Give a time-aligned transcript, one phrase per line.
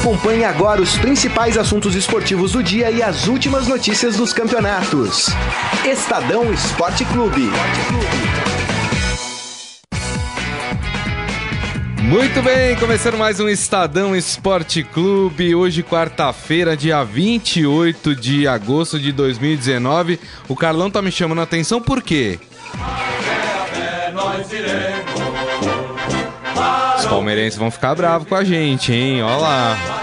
[0.00, 5.26] Acompanhe agora os principais assuntos esportivos do dia e as últimas notícias dos campeonatos.
[5.84, 7.50] Estadão Esporte Clube.
[12.00, 15.54] Muito bem, começando mais um Estadão Esporte Clube.
[15.54, 20.18] Hoje, quarta-feira, dia 28 de agosto de 2019.
[20.48, 22.40] O Carlão tá me chamando a atenção por quê?
[27.00, 29.22] Os palmeirenses vão ficar bravos com a gente, hein?
[29.22, 30.00] Olha lá.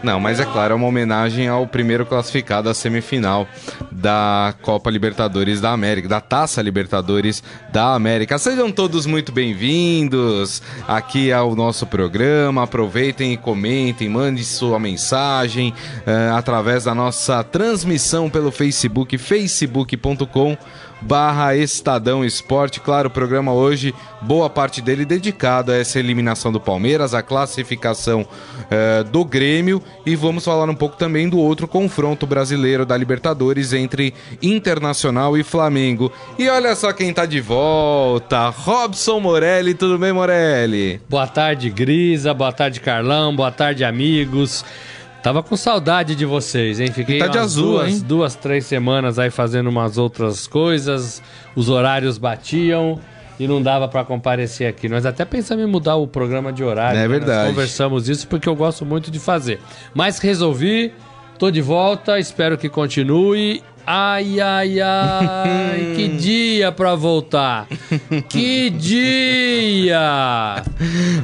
[0.00, 3.48] Não, mas é claro, é uma homenagem ao primeiro classificado à semifinal
[3.90, 8.38] da Copa Libertadores da América, da Taça Libertadores da América.
[8.38, 12.62] Sejam todos muito bem-vindos aqui ao nosso programa.
[12.62, 15.72] Aproveitem e comentem, mande sua mensagem
[16.06, 20.56] uh, através da nossa transmissão pelo Facebook, facebook.com
[21.04, 22.80] barra Estadão Esporte.
[22.80, 28.22] Claro, o programa hoje, boa parte dele dedicado a essa eliminação do Palmeiras, a classificação
[28.22, 33.72] uh, do Grêmio e vamos falar um pouco também do outro confronto brasileiro da Libertadores
[33.72, 36.10] entre Internacional e Flamengo.
[36.38, 41.00] E olha só quem tá de volta, Robson Morelli, tudo bem Morelli?
[41.08, 44.64] Boa tarde Grisa, boa tarde Carlão, boa tarde amigos.
[45.24, 46.88] Tava com saudade de vocês, hein?
[46.92, 48.04] Fiquei tá de azul, duas, hein?
[48.06, 51.22] duas, três semanas aí fazendo umas outras coisas,
[51.56, 53.00] os horários batiam
[53.40, 54.86] e não dava para comparecer aqui.
[54.86, 57.00] Nós até pensamos em mudar o programa de horário.
[57.00, 57.38] É verdade.
[57.38, 59.60] Nós conversamos isso porque eu gosto muito de fazer.
[59.94, 60.92] Mas resolvi,
[61.38, 67.66] tô de volta, espero que continue Ai, ai, ai, que dia pra voltar!
[68.30, 70.00] Que dia!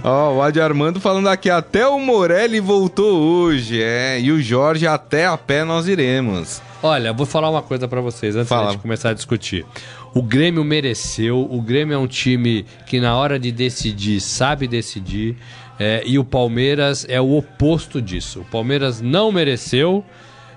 [0.05, 4.43] Ó, oh, o Adi Armando falando aqui, até o Morelli voltou hoje, é, e o
[4.43, 6.61] Jorge até a pé nós iremos.
[6.83, 8.73] Olha, vou falar uma coisa para vocês antes Fala.
[8.73, 9.65] de começar a discutir.
[10.13, 15.35] O Grêmio mereceu, o Grêmio é um time que na hora de decidir sabe decidir,
[15.79, 18.41] é, e o Palmeiras é o oposto disso.
[18.41, 20.05] O Palmeiras não mereceu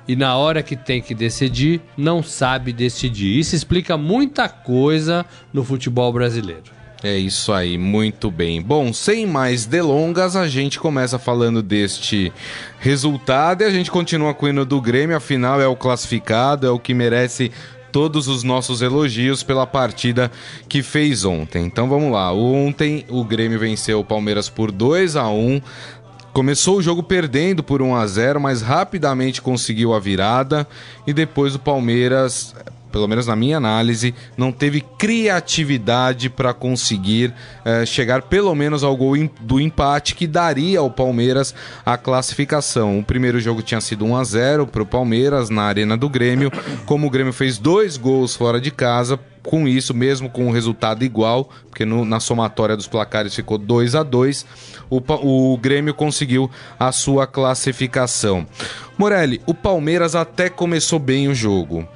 [0.08, 3.40] e na hora que tem que decidir, não sabe decidir.
[3.40, 6.74] Isso explica muita coisa no futebol brasileiro.
[7.04, 8.62] É isso aí, muito bem.
[8.62, 12.32] Bom, sem mais delongas, a gente começa falando deste
[12.80, 16.70] resultado e a gente continua com o hino do Grêmio, afinal é o classificado, é
[16.70, 17.52] o que merece
[17.92, 20.32] todos os nossos elogios pela partida
[20.70, 21.66] que fez ontem.
[21.66, 22.34] Então vamos lá.
[22.34, 25.62] Ontem o Grêmio venceu o Palmeiras por 2 a 1
[26.34, 30.68] Começou o jogo perdendo por 1 a 0, mas rapidamente conseguiu a virada
[31.06, 32.56] e depois o Palmeiras,
[32.92, 37.32] pelo menos na minha análise, não teve criatividade para conseguir
[37.64, 41.54] eh, chegar pelo menos ao gol do empate que daria ao Palmeiras
[41.86, 42.98] a classificação.
[42.98, 46.52] O primeiro jogo tinha sido 1 a 0 para o Palmeiras na Arena do Grêmio,
[46.88, 51.04] como o Grêmio fez dois gols fora de casa, com isso, mesmo com o resultado
[51.04, 54.46] igual, porque no, na somatória dos placares ficou 2 a 2
[54.90, 55.02] o,
[55.54, 56.50] o Grêmio conseguiu
[56.80, 58.46] a sua classificação.
[58.98, 61.88] Morelli, o Palmeiras até começou bem o jogo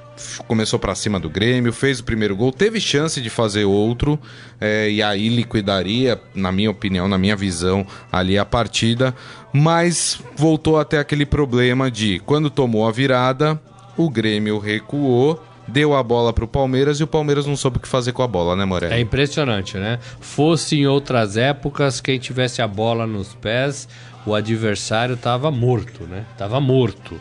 [0.48, 4.20] começou para cima do Grêmio, fez o primeiro gol, teve chance de fazer outro
[4.60, 9.14] é, e aí liquidaria, na minha opinião, na minha visão, ali a partida,
[9.54, 13.62] mas voltou até aquele problema de quando tomou a virada,
[13.96, 17.80] o Grêmio recuou deu a bola para o Palmeiras e o Palmeiras não soube o
[17.80, 18.94] que fazer com a bola, né, Morelli?
[18.94, 20.00] É impressionante, né?
[20.20, 23.88] Fosse em outras épocas, quem tivesse a bola nos pés,
[24.26, 26.26] o adversário estava morto, né?
[26.38, 27.20] Tava morto.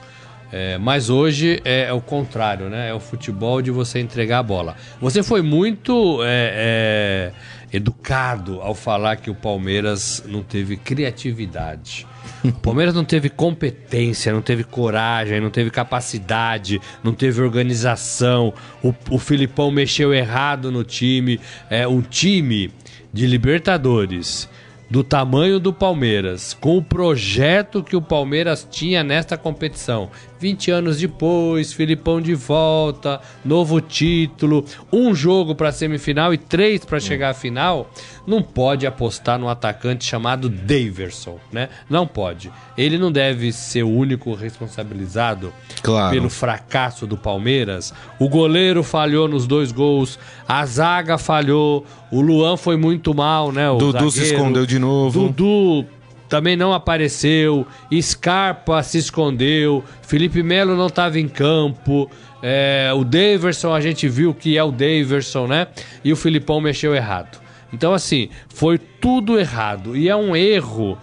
[0.53, 2.89] É, mas hoje é, é, o contrário, né?
[2.89, 4.77] É o futebol de você entregar a bola.
[5.01, 7.33] Você foi muito é,
[7.73, 12.07] é educado ao falar que o Palmeiras não teve criatividade.
[12.49, 18.53] O Palmeiras não teve competência, não teve coragem, não teve capacidade, não teve organização.
[18.83, 21.41] O, o Filipão mexeu errado no time.
[21.69, 22.71] É um time
[23.13, 24.49] de Libertadores
[24.89, 30.11] do tamanho do Palmeiras, com o projeto que o Palmeiras tinha nesta competição.
[30.39, 37.01] 20 anos depois, Filipão de volta, novo título, um jogo para semifinal e três para
[37.01, 37.91] chegar à final.
[38.27, 41.69] Não pode apostar no atacante chamado Daverson, né?
[41.89, 42.51] Não pode.
[42.77, 45.53] Ele não deve ser o único responsabilizado
[45.83, 46.13] claro.
[46.13, 47.95] pelo fracasso do Palmeiras.
[48.19, 53.71] O goleiro falhou nos dois gols, a zaga falhou, o Luan foi muito mal, né?
[53.71, 54.11] O Dudu zagueiro.
[54.11, 55.29] se escondeu de novo.
[55.29, 55.87] Dudu
[56.29, 57.67] também não apareceu,
[58.01, 62.11] Scarpa se escondeu, Felipe Melo não estava em campo,
[62.43, 65.69] é, o Daverson a gente viu que é o Daverson, né?
[66.05, 67.39] E o Filipão mexeu errado.
[67.73, 69.97] Então, assim, foi tudo errado.
[69.97, 70.97] E é um erro,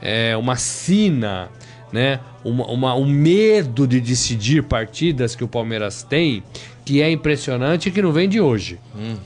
[0.00, 1.50] é uma sina
[1.92, 2.20] né?
[2.44, 6.42] Uma, uma, um medo de decidir partidas que o Palmeiras tem,
[6.84, 8.78] que é impressionante e que não vem de hoje.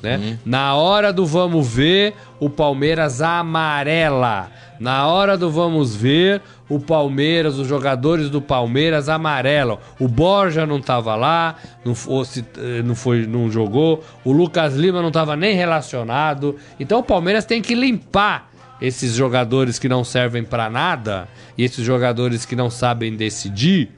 [0.03, 0.39] Né?
[0.45, 4.51] Na hora do vamos ver, o Palmeiras amarela.
[4.81, 9.79] Na hora do vamos ver, o Palmeiras, os jogadores do Palmeiras amarelam.
[10.01, 14.03] O Borja não estava lá, não, fosse, eh, não, foi, não jogou.
[14.25, 16.57] O Lucas Lima não estava nem relacionado.
[16.81, 18.51] Então o Palmeiras tem que limpar
[18.81, 21.29] esses jogadores que não servem para nada
[21.59, 23.91] e esses jogadores que não sabem decidir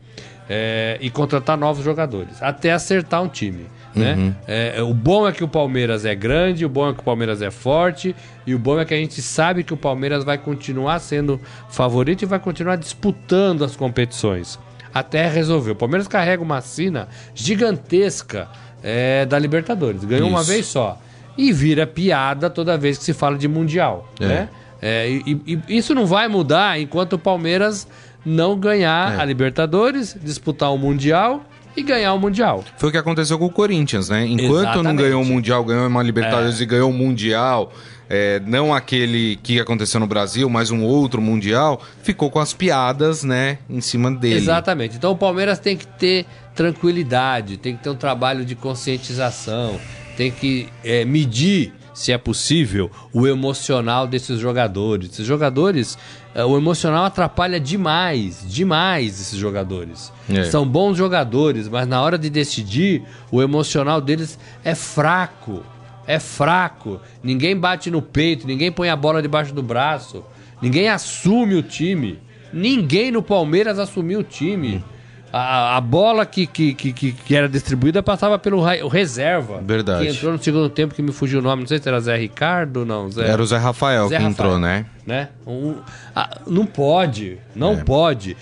[0.48, 3.66] é, e contratar novos jogadores até acertar um time.
[3.94, 4.34] Né?
[4.46, 7.42] É, o bom é que o Palmeiras é grande, o bom é que o Palmeiras
[7.42, 8.16] é forte
[8.46, 12.22] e o bom é que a gente sabe que o Palmeiras vai continuar sendo favorito
[12.22, 14.58] e vai continuar disputando as competições
[14.94, 15.72] até resolver.
[15.72, 18.48] O Palmeiras carrega uma sina gigantesca
[18.82, 20.50] é, da Libertadores, ganhou uma Isso.
[20.50, 20.98] vez só
[21.36, 24.26] e vira piada toda vez que se fala de mundial, É.
[24.26, 24.48] né?
[24.84, 27.86] É, e, e isso não vai mudar enquanto o Palmeiras
[28.26, 29.20] não ganhar É.
[29.20, 31.44] a Libertadores, disputar o Mundial
[31.76, 32.64] e ganhar o Mundial.
[32.76, 34.26] Foi o que aconteceu com o Corinthians, né?
[34.26, 35.02] Enquanto não Exatamente.
[35.02, 37.72] ganhou o Mundial, ganhou uma Libertadores e ganhou o Mundial,
[38.08, 43.24] é, não aquele que aconteceu no Brasil, mas um outro Mundial, ficou com as piadas,
[43.24, 44.36] né, em cima dele.
[44.36, 44.96] Exatamente.
[44.96, 49.80] Então o Palmeiras tem que ter tranquilidade, tem que ter um trabalho de conscientização,
[50.16, 55.10] tem que é, medir, se é possível, o emocional desses jogadores.
[55.10, 55.98] Esses jogadores,
[56.34, 60.12] é, o emocional atrapalha demais, demais esses jogadores.
[60.28, 60.44] É.
[60.44, 65.62] São bons jogadores, mas na hora de decidir, o emocional deles é fraco.
[66.06, 67.00] É fraco.
[67.22, 70.24] Ninguém bate no peito, ninguém põe a bola debaixo do braço,
[70.60, 72.18] ninguém assume o time.
[72.52, 74.84] Ninguém no Palmeiras assumiu o time.
[75.32, 79.62] A, a bola que, que, que, que- era distribuída passava pelo reserva.
[79.64, 80.04] Verdade.
[80.04, 81.62] Que entrou no segundo tempo que me fugiu o nome.
[81.62, 83.10] Não sei se era Zé Ricardo ou não.
[83.10, 84.84] Zé, Era o Zé Rafael Zé que Rafael, entrou, né?
[85.06, 85.30] Né?
[85.46, 85.76] Um-
[86.14, 87.84] ah, não pode, não É.
[87.84, 88.36] pode.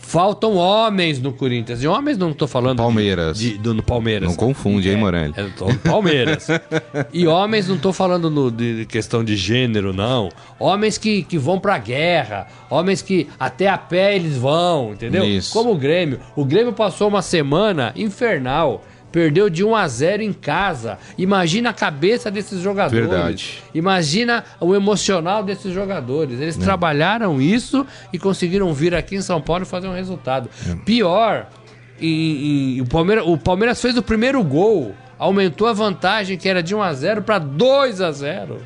[0.00, 1.82] Faltam homens no Corinthians.
[1.82, 3.38] E homens não tô falando de- Palmeiras.
[3.38, 4.28] de- do, no Palmeiras.
[4.28, 5.34] Não confunde, hein, Morelli?
[5.36, 6.46] É, tô no Palmeiras.
[7.12, 10.28] e homens não tô falando no- de questão de gênero, não.
[10.58, 12.46] Homens que, que vão pra guerra.
[12.70, 15.24] Homens que até a pé eles vão, entendeu?
[15.24, 15.52] Isso.
[15.52, 16.20] Como o Grêmio.
[16.34, 18.82] O Grêmio passou uma semana infernal.
[19.12, 20.98] Perdeu de 1 a 0 em casa.
[21.16, 23.08] Imagina a cabeça desses jogadores.
[23.08, 23.62] Verdade.
[23.74, 26.40] Imagina o emocional desses jogadores.
[26.40, 30.50] Eles trabalharam isso e conseguiram vir aqui em São Paulo e fazer um resultado.
[30.84, 31.48] Pior,
[32.00, 36.62] e, e o, Palmeiras, o Palmeiras fez o primeiro gol, aumentou a vantagem que era
[36.62, 38.58] de 1 a 0 para 2 a 0.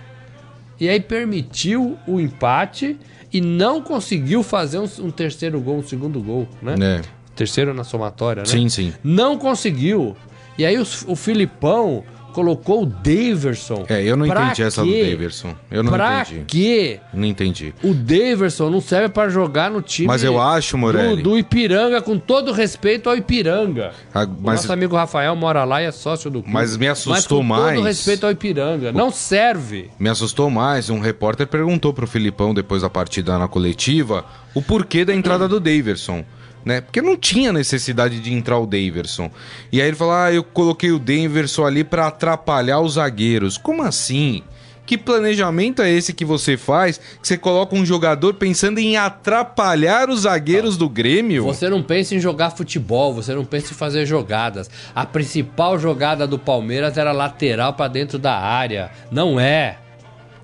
[0.81, 2.99] E aí permitiu o empate
[3.33, 6.75] e não conseguiu fazer um, um terceiro gol, um segundo gol, né?
[6.81, 7.20] É.
[7.41, 8.47] Terceiro na somatória, né?
[8.47, 8.93] Sim, sim.
[9.03, 10.15] Não conseguiu.
[10.59, 12.05] E aí o, o Filipão
[12.35, 13.87] colocou o Daverson.
[13.89, 15.11] É, eu não Pra entendi essa do quê?
[15.11, 15.55] Daverson.
[15.71, 16.45] Eu não pra entendi.
[16.47, 17.01] quê?
[17.15, 17.75] Não entendi.
[17.83, 22.03] O Daverson não serve para jogar no time Mas eu acho, Morelli- do, do Ipiranga,
[22.03, 23.93] com todo respeito ao Ipiranga.
[24.13, 26.53] Ah, O mas- Nosso amigo Rafael mora lá e é sócio do clube.
[26.53, 28.93] Mas me assustou mas com todo mais- respeito ao Ipiranga.
[28.93, 29.91] Não serve.
[29.99, 35.07] Me assustou mais, um repórter perguntou pro Filipão depois da partida na coletiva o porquê
[35.07, 36.23] da entrada do Daverson.
[36.65, 36.81] Né?
[36.81, 39.31] Porque não tinha necessidade de entrar o Daverson.
[39.73, 43.57] E aí ele falou: Ah, eu coloquei o Daverson ali pra atrapalhar os zagueiros.
[43.57, 44.43] Como assim?
[44.91, 46.99] Que planejamento é esse que você faz?
[46.99, 51.45] Que você coloca um jogador pensando em atrapalhar os zagueiros do Grêmio?
[51.45, 54.69] Você não pensa em jogar futebol, você não pensa em fazer jogadas.
[54.93, 58.91] A principal jogada do Palmeiras era lateral para dentro da área.
[59.13, 59.79] Não é.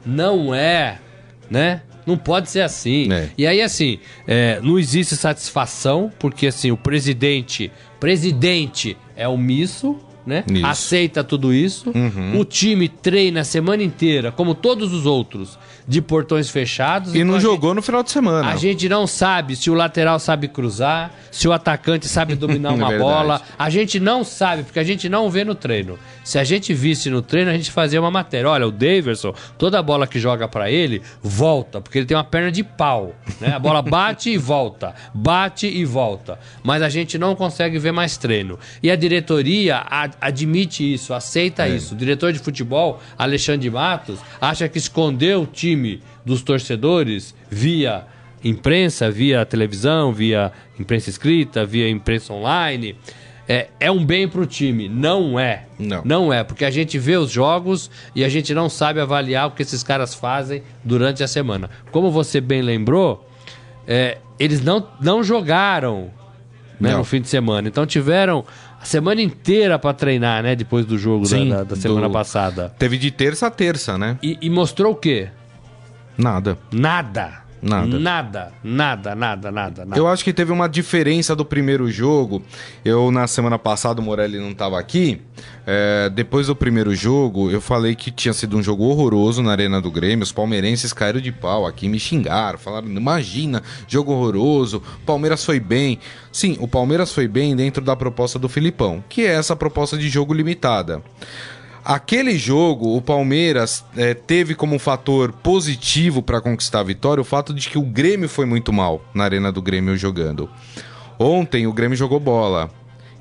[0.04, 1.00] Não é,
[1.50, 1.82] né?
[2.06, 3.12] Não pode ser assim.
[3.12, 3.30] É.
[3.36, 7.70] E aí, assim, é, não existe satisfação, porque assim, o presidente.
[7.98, 10.44] Presidente é omisso, né?
[10.46, 10.60] Isso.
[10.62, 10.66] Uhum.
[10.66, 11.92] Aceita tudo isso.
[12.38, 17.14] O time treina a semana inteira, como todos os outros, de portões fechados.
[17.14, 18.48] E Então não a gente- jogou no final de semana.
[18.50, 22.88] a gente não sabe se o lateral sabe cruzar, se o atacante sabe dominar uma
[22.88, 22.98] Verdade.
[22.98, 23.42] bola.
[23.58, 25.98] A gente não sabe, porque a gente não vê no treino.
[26.24, 28.50] Se a gente visse no treino, a gente fazia uma matéria.
[28.50, 32.50] Olha, o Daverson, toda bola que joga pra ele, volta, porque ele tem uma perna
[32.50, 33.14] de pau.
[33.40, 33.52] Né?
[33.54, 36.38] A bola bate e volta, bate e volta.
[36.64, 38.58] Mas a gente não consegue ver mais treino.
[38.82, 41.94] E a diretoria a- admite isso, aceita isso.
[41.94, 45.75] O diretor de futebol, Alexandre Matos, acha que esconder o time
[46.24, 48.04] dos torcedores via
[48.44, 52.96] imprensa, via televisão, via imprensa escrita, via imprensa online,
[53.48, 54.88] é, é um bem pro time.
[54.88, 55.64] Não é.
[55.78, 56.02] Não.
[56.04, 59.50] Não é, porque a gente vê os jogos e a gente não sabe avaliar o
[59.52, 61.70] que esses caras fazem durante a semana.
[61.92, 63.28] Como você bem lembrou,
[63.86, 66.10] é, eles não, não jogaram
[66.78, 66.98] né, Não.
[66.98, 67.68] no fim de semana.
[67.68, 68.44] Então tiveram
[68.80, 70.54] a semana inteira para treinar, né?
[70.54, 72.74] Depois do jogo da- Sim, da, da semana do- passada.
[72.78, 74.18] Teve de terça a terça, né?
[74.22, 75.28] E, e mostrou o quê?
[76.16, 76.58] Nada.
[76.72, 77.46] Nada.
[77.62, 77.98] Nada.
[77.98, 79.98] Nada, nada, nada, nada, nada.
[79.98, 82.42] Eu acho que teve uma diferença do primeiro jogo.
[82.84, 85.20] Eu, na semana passada, o Morelli não estava aqui.
[85.66, 89.80] É, depois do primeiro jogo, eu falei que tinha sido um jogo horroroso na Arena
[89.80, 90.22] do Grêmio.
[90.22, 95.98] Os palmeirenses caíram de pau aqui, me xingaram, falaram: imagina, jogo horroroso, Palmeiras foi bem.
[96.30, 100.08] Sim, o Palmeiras foi bem dentro da proposta do Filipão, que é essa proposta de
[100.08, 101.02] jogo limitada.
[101.88, 107.54] Aquele jogo, o Palmeiras é, teve como fator positivo para conquistar a vitória o fato
[107.54, 110.50] de que o Grêmio foi muito mal na arena do Grêmio jogando.
[111.16, 112.68] Ontem o Grêmio jogou bola.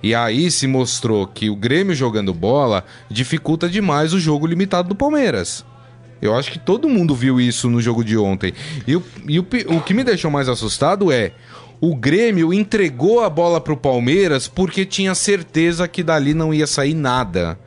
[0.01, 4.95] E aí se mostrou que o Grêmio jogando bola dificulta demais o jogo limitado do
[4.95, 5.63] Palmeiras.
[6.19, 8.51] Eu acho que todo mundo viu isso no jogo de ontem.
[8.87, 11.33] E, o, e o, o que me deixou mais assustado é
[11.79, 16.65] o Grêmio entregou a bola para o Palmeiras porque tinha certeza que dali não ia
[16.65, 17.59] sair nada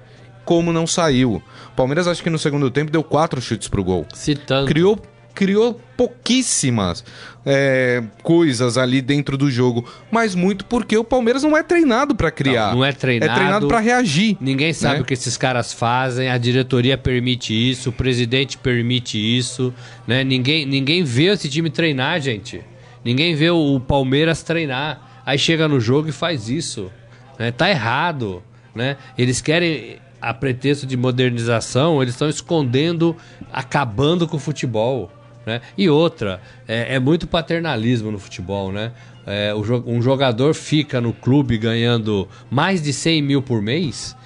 [0.49, 1.43] como não saiu.
[1.67, 4.07] O Palmeiras acho que no segundo tempo deu quatro chutes pro gol.
[4.15, 4.67] Citando.
[4.67, 4.99] Criou
[5.35, 7.05] criou pouquíssimas
[7.47, 12.31] é, coisas ali dentro do jogo, mas muito porque o Palmeiras não é treinado para
[12.31, 12.71] criar.
[12.71, 13.31] Não, não, é treinado.
[13.31, 14.39] É treinado para reagir.
[14.41, 15.01] Ninguém sabe né?
[15.03, 16.31] o que esses caras fazem.
[16.31, 19.73] A diretoria permite isso, o presidente permite isso,
[20.07, 20.25] né?
[20.25, 22.63] Ninguém, ninguém vê esse time treinar, gente.
[23.05, 25.23] Ninguém vê o Palmeiras treinar.
[25.27, 26.91] Aí chega no jogo e faz isso.
[27.39, 27.53] Né?
[27.53, 28.43] Tá errado,
[28.75, 28.97] né?
[29.17, 33.17] Eles querem a pretexto de modernização, eles estão escondendo,
[33.53, 35.11] acabando com o futebol.
[35.47, 35.61] Né?
[35.77, 38.93] E outra, é, é muito paternalismo no futebol, né?
[39.27, 44.17] É, um jogador fica no clube ganhando mais de 100 mil por mês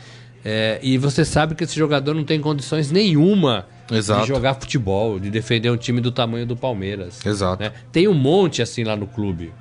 [0.44, 4.22] é, e você sabe que esse jogador não tem condições nenhuma Exato.
[4.22, 7.24] de jogar futebol, de defender um time do tamanho do Palmeiras.
[7.24, 7.62] Exato.
[7.62, 7.72] Né?
[7.92, 9.52] Tem um monte assim lá no clube.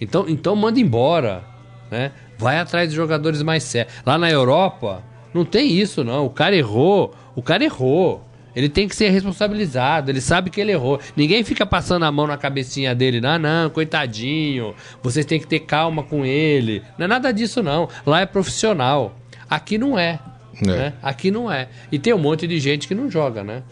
[0.00, 1.44] Então, então manda embora.
[1.90, 2.10] Né?
[2.38, 3.94] Vai atrás de jogadores mais sérios.
[4.04, 5.02] Lá na Europa,
[5.34, 6.24] não tem isso, não.
[6.24, 7.14] O cara errou.
[7.34, 8.24] O cara errou.
[8.54, 11.00] Ele tem que ser responsabilizado, ele sabe que ele errou.
[11.16, 15.60] Ninguém fica passando a mão na cabecinha dele, não, não, coitadinho, vocês têm que ter
[15.60, 16.80] calma com ele.
[16.96, 17.88] Não é nada disso, não.
[18.06, 19.18] Lá é profissional.
[19.50, 20.20] Aqui não é.
[20.62, 20.66] é.
[20.66, 20.92] Né?
[21.02, 21.68] Aqui não é.
[21.90, 23.64] E tem um monte de gente que não joga, né?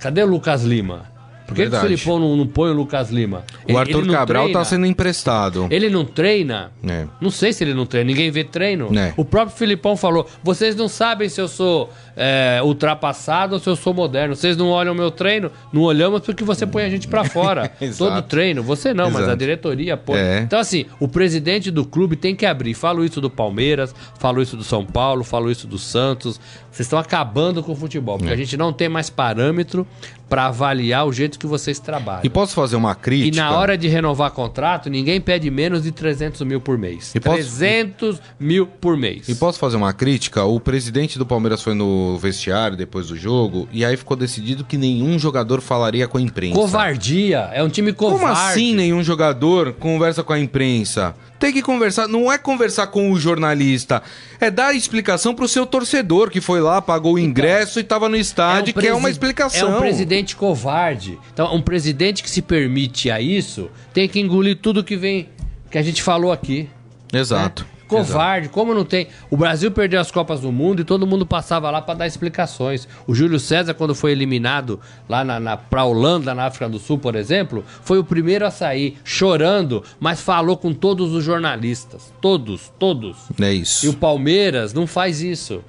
[0.00, 1.11] Cadê o Lucas Lima?
[1.52, 3.44] Por que, que o Filipão não, não, põe o Lucas Lima?
[3.68, 4.58] O Arthur Cabral tá treina.
[4.58, 5.66] tá sendo emprestado.
[5.70, 6.72] Ele não treina?
[6.86, 7.06] É.
[7.20, 8.06] Não sei se ele não treina.
[8.06, 8.88] Ninguém vê treino.
[8.96, 9.12] É.
[9.16, 13.76] O próprio Filipão falou: vocês não sabem se eu sou é, ultrapassado ou se eu
[13.76, 14.34] sou moderno.
[14.34, 15.50] Vocês não olham o meu treino?
[15.72, 17.70] Não olhamos porque você põe a gente para fora.
[17.96, 18.62] Todo treino.
[18.62, 19.20] Você não, Exato.
[19.20, 20.18] mas a diretoria põe.
[20.18, 20.40] É.
[20.40, 22.74] Então, assim, o presidente do clube tem que abrir.
[22.74, 26.40] Falo isso do Palmeiras, falo isso do São Paulo, falo isso do Santos.
[26.70, 28.34] Vocês estão acabando com o futebol, porque é.
[28.34, 29.86] a gente não tem mais parâmetro
[30.32, 32.22] para avaliar o jeito que vocês trabalham.
[32.24, 33.36] E posso fazer uma crítica?
[33.36, 37.14] E na hora de renovar contrato, ninguém pede menos de 300 mil por mês.
[37.14, 38.22] E 300 posso...
[38.40, 39.28] mil por mês.
[39.28, 40.42] E posso fazer uma crítica?
[40.42, 44.78] O presidente do Palmeiras foi no vestiário depois do jogo e aí ficou decidido que
[44.78, 46.54] nenhum jogador falaria com a imprensa.
[46.54, 48.22] Covardia, é um time covarde.
[48.22, 51.14] Como assim nenhum jogador conversa com a imprensa?
[51.42, 54.00] Tem que conversar, não é conversar com o jornalista,
[54.38, 57.82] é dar explicação pro seu torcedor que foi lá, pagou o então, ingresso então, e
[57.82, 59.72] estava no estádio, é um que é uma explicação.
[59.72, 61.18] É um presidente covarde.
[61.32, 65.30] Então, um presidente que se permite a isso tem que engolir tudo que vem
[65.68, 66.70] que a gente falou aqui.
[67.12, 67.64] Exato.
[67.64, 67.81] Né?
[67.96, 68.54] Covarde, Exato.
[68.54, 69.08] como não tem.
[69.30, 72.88] O Brasil perdeu as Copas do Mundo e todo mundo passava lá para dar explicações.
[73.06, 76.98] O Júlio César, quando foi eliminado lá na, na, pra Holanda, na África do Sul,
[76.98, 82.12] por exemplo, foi o primeiro a sair chorando, mas falou com todos os jornalistas.
[82.20, 83.16] Todos, todos.
[83.40, 83.86] É isso.
[83.86, 85.62] E o Palmeiras não faz isso.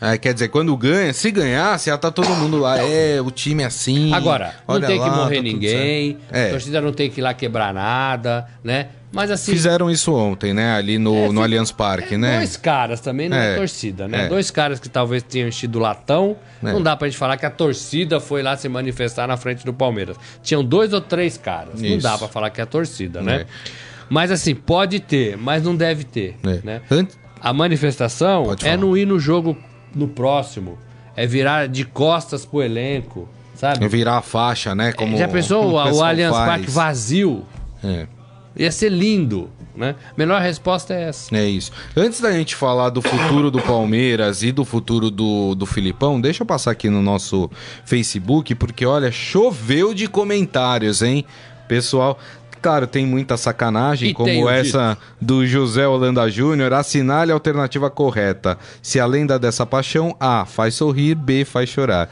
[0.00, 2.78] É, quer dizer, quando ganha, se ganhasse, já tá todo mundo lá.
[2.78, 4.12] É, o time é assim.
[4.12, 6.46] Agora, não tem lá, que morrer tá ninguém, é.
[6.46, 8.88] a torcida não tem que ir lá quebrar nada, né?
[9.10, 9.52] Mas assim.
[9.52, 10.74] Fizeram isso ontem, né?
[10.74, 12.36] Ali no, é, no Allianz Parque, é, né?
[12.36, 14.26] Dois caras também, não é, é torcida, né?
[14.26, 14.28] É.
[14.28, 16.36] Dois caras que talvez tenham enchido latão.
[16.62, 16.72] É.
[16.72, 19.72] Não dá pra gente falar que a torcida foi lá se manifestar na frente do
[19.72, 20.16] Palmeiras.
[20.42, 21.80] Tinham dois ou três caras.
[21.80, 21.90] Isso.
[21.90, 23.46] Não dá pra falar que é a torcida, né?
[24.10, 26.36] Mas assim, pode ter, mas não deve ter.
[26.42, 26.80] Né?
[27.40, 29.56] A manifestação é não ir no jogo
[29.94, 30.78] no próximo.
[31.16, 33.84] É virar de costas pro elenco, sabe?
[33.84, 34.92] É virar a faixa, né?
[34.92, 37.44] Como Já pensou o, o Allianz Parque vazio?
[37.82, 38.06] É.
[38.58, 39.94] Ia ser lindo, né?
[40.16, 41.34] Melhor resposta é essa.
[41.36, 41.70] É isso.
[41.96, 46.42] Antes da gente falar do futuro do Palmeiras e do futuro do, do Filipão, deixa
[46.42, 47.48] eu passar aqui no nosso
[47.84, 51.24] Facebook, porque olha, choveu de comentários, hein?
[51.68, 52.18] Pessoal,
[52.60, 55.24] Claro, tem muita sacanagem, e como essa dito.
[55.24, 56.72] do José Holanda Júnior.
[56.72, 58.58] Assinale a alternativa correta.
[58.82, 62.08] Se a lenda dessa paixão, A, faz sorrir, B, faz chorar.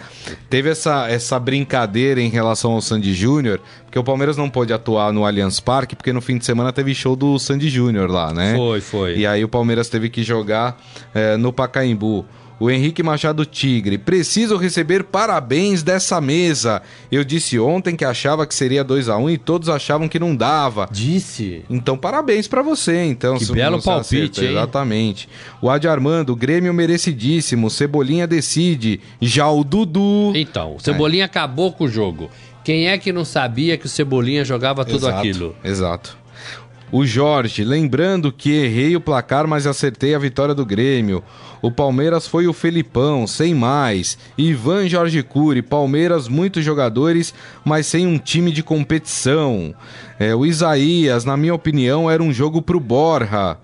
[0.49, 5.13] Teve essa, essa brincadeira em relação ao Sandy Júnior, porque o Palmeiras não pôde atuar
[5.13, 8.55] no Allianz Parque, porque no fim de semana teve show do Sandy Júnior lá, né?
[8.57, 9.17] Foi, foi.
[9.17, 10.79] E aí o Palmeiras teve que jogar
[11.15, 12.25] é, no Pacaembu.
[12.59, 16.81] O Henrique Machado Tigre, preciso receber parabéns dessa mesa.
[17.13, 20.19] Eu disse ontem que achava que seria 2 a 1 um, e todos achavam que
[20.19, 20.89] não dava.
[20.91, 21.65] Disse.
[21.69, 23.37] Então parabéns para você, então.
[23.37, 24.53] Que belo palpite, hein?
[24.53, 25.29] Exatamente.
[25.61, 29.01] O Adi Armando, Grêmio merecidíssimo, Cebolinha decide.
[29.21, 30.33] Já o Dudu.
[30.35, 31.27] Então, o Cebolinha é.
[31.27, 32.31] acabou com o jogo.
[32.65, 35.57] Quem é que não sabia que o Cebolinha jogava tudo exato, aquilo?
[35.63, 36.17] Exato.
[36.91, 41.23] O Jorge, lembrando que errei o placar, mas acertei a vitória do Grêmio.
[41.67, 44.17] O Palmeiras foi o Felipão, sem mais.
[44.39, 49.75] Ivan Jorge Cury, Palmeiras, muitos jogadores, mas sem um time de competição.
[50.17, 53.59] É, o Isaías, na minha opinião, era um jogo pro Borja.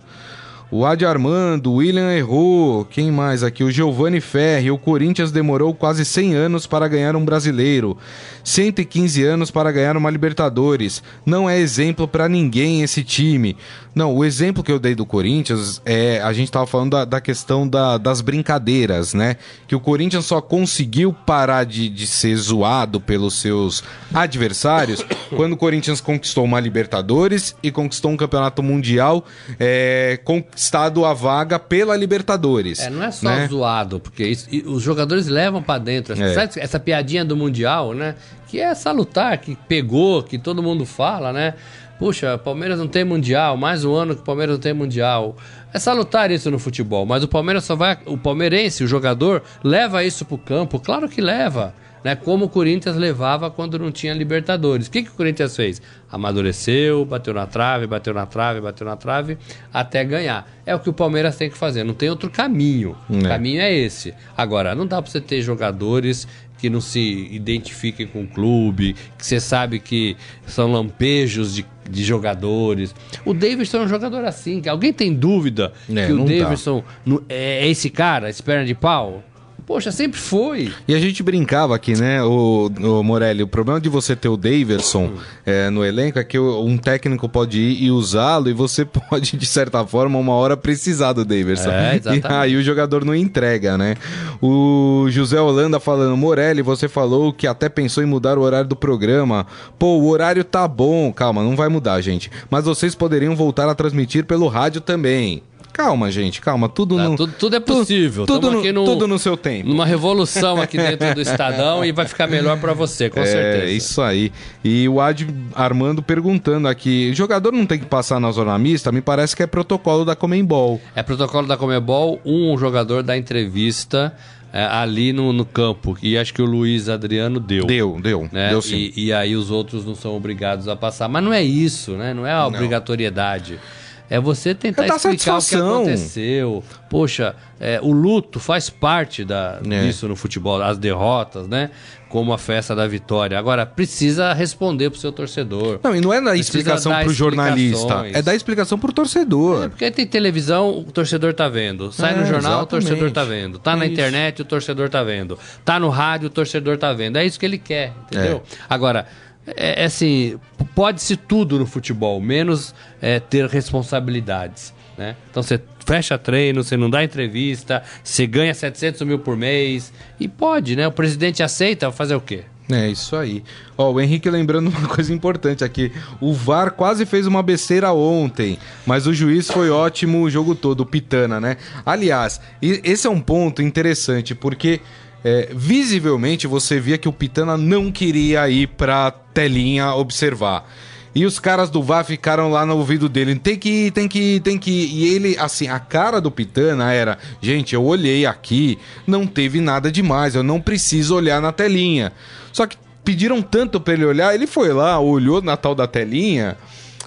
[0.74, 2.86] O Adi Armando, o William errou.
[2.86, 3.62] Quem mais aqui?
[3.62, 4.70] O Giovanni Ferri.
[4.70, 7.98] O Corinthians demorou quase 100 anos para ganhar um brasileiro.
[8.42, 11.02] 115 anos para ganhar uma Libertadores.
[11.26, 13.54] Não é exemplo para ninguém esse time.
[13.94, 16.20] Não, o exemplo que eu dei do Corinthians é.
[16.22, 19.36] A gente estava falando da, da questão da, das brincadeiras, né?
[19.66, 23.84] Que o Corinthians só conseguiu parar de, de ser zoado pelos seus
[24.14, 25.04] adversários
[25.36, 29.24] quando o Corinthians conquistou uma Libertadores e conquistou um campeonato mundial
[29.60, 32.80] é, conquistado a vaga pela Libertadores.
[32.80, 33.46] É, não é só né?
[33.48, 36.14] zoado, porque isso, os jogadores levam para dentro.
[36.14, 36.34] É.
[36.34, 38.14] Essa, essa piadinha do Mundial, né?
[38.48, 41.54] Que é salutar, que pegou, que todo mundo fala, né?
[42.02, 45.36] Puxa, Palmeiras não tem mundial, mais um ano que o Palmeiras não tem mundial.
[45.72, 47.96] É salutar isso no futebol, mas o Palmeiras só vai.
[48.06, 50.80] O palmeirense, o jogador, leva isso pro campo?
[50.80, 51.72] Claro que leva.
[52.04, 54.88] Né, como o Corinthians levava quando não tinha Libertadores.
[54.88, 55.80] O que, que o Corinthians fez?
[56.10, 59.38] Amadureceu, bateu na trave, bateu na trave, bateu na trave,
[59.72, 60.50] até ganhar.
[60.66, 62.96] É o que o Palmeiras tem que fazer, não tem outro caminho.
[63.08, 63.16] É.
[63.16, 64.12] O caminho é esse.
[64.36, 66.26] Agora, não dá para você ter jogadores
[66.62, 70.16] que não se identifiquem com o clube, que você sabe que
[70.46, 72.94] são lampejos de, de jogadores.
[73.24, 74.60] O Davidson é um jogador assim.
[74.60, 76.84] Que alguém tem dúvida é, que o Davidson
[77.28, 79.24] é, é esse cara, esse perna de pau?
[79.66, 80.72] Poxa, sempre foi.
[80.86, 84.36] E a gente brincava aqui, né, o, o Morelli, o problema de você ter o
[84.36, 85.12] Daverson
[85.46, 89.46] é, no elenco é que um técnico pode ir e usá-lo e você pode, de
[89.46, 91.70] certa forma, uma hora precisar do Daverson.
[91.70, 92.26] É, exatamente.
[92.26, 93.96] E aí o jogador não entrega, né?
[94.40, 98.76] O José Holanda falando, Morelli, você falou que até pensou em mudar o horário do
[98.76, 99.46] programa.
[99.78, 101.12] Pô, o horário tá bom.
[101.12, 102.30] Calma, não vai mudar, gente.
[102.50, 105.42] Mas vocês poderiam voltar a transmitir pelo rádio também.
[105.72, 106.68] Calma, gente, calma.
[106.68, 108.26] Tudo, tá, no, tudo, tudo, é possível.
[108.26, 109.68] Tudo, no, no, tudo no seu tempo.
[109.68, 113.64] Numa revolução aqui dentro do Estadão e vai ficar melhor para você, com é, certeza.
[113.64, 114.30] É, isso aí.
[114.62, 118.92] E o Ad Armando perguntando aqui: jogador não tem que passar na zona mista?
[118.92, 120.80] Me parece que é protocolo da Comembol.
[120.94, 122.20] É protocolo da Comembol.
[122.24, 124.14] Um jogador da entrevista.
[124.54, 125.96] É, ali no, no, campo.
[126.02, 127.64] E acho que o Luiz Adriano deu.
[127.64, 128.28] Deu, deu.
[128.30, 128.50] Né?
[128.50, 128.92] Deu sim.
[128.94, 131.08] E, e, aí os outros não são obrigados a passar.
[131.08, 132.12] Mas não é isso, né?
[132.12, 133.54] Não é a obrigatoriedade.
[133.54, 133.81] Não.
[134.12, 136.62] É você tentar explicar o que aconteceu.
[136.90, 139.86] Poxa, é, o luto faz parte da, é.
[139.86, 141.70] disso no futebol, as derrotas, né?
[142.10, 143.38] Como a festa da vitória.
[143.38, 145.80] Agora, precisa responder pro seu torcedor.
[145.82, 149.64] Não, e não é dar explicação pro jornalista, é dar explicação pro torcedor.
[149.64, 151.90] É, porque tem televisão, o torcedor tá vendo.
[151.90, 152.66] Sai é, no jornal, exatamente.
[152.66, 153.58] o torcedor tá vendo.
[153.58, 155.38] Tá na é internet, o torcedor tá vendo.
[155.64, 157.16] Tá no rádio, o torcedor tá vendo.
[157.16, 158.42] É isso que ele quer, entendeu?
[158.44, 158.56] É.
[158.68, 159.06] Agora,
[159.46, 160.38] é, é assim,
[160.74, 164.72] pode-se tudo no futebol, menos é, ter responsabilidades.
[164.96, 165.16] Né?
[165.30, 170.28] Então você fecha treino, você não dá entrevista, você ganha 700 mil por mês e
[170.28, 170.86] pode, né?
[170.86, 172.44] O presidente aceita fazer o quê?
[172.70, 173.42] É, isso aí.
[173.76, 175.92] Ó, o Henrique lembrando uma coisa importante aqui.
[176.20, 180.80] O VAR quase fez uma besteira ontem, mas o juiz foi ótimo o jogo todo,
[180.80, 181.56] o Pitana, né?
[181.84, 184.80] Aliás, esse é um ponto interessante, porque
[185.24, 190.68] é, visivelmente você via que o Pitana não queria ir pra telinha observar.
[191.14, 193.34] E os caras do VAR ficaram lá no ouvido dele.
[193.36, 194.94] Tem que ir, tem que ir, tem que ir.
[194.94, 199.92] E ele, assim, a cara do Pitana era: gente, eu olhei aqui, não teve nada
[199.92, 202.12] demais, eu não preciso olhar na telinha.
[202.50, 206.56] Só que pediram tanto pra ele olhar, ele foi lá, olhou na tal da telinha.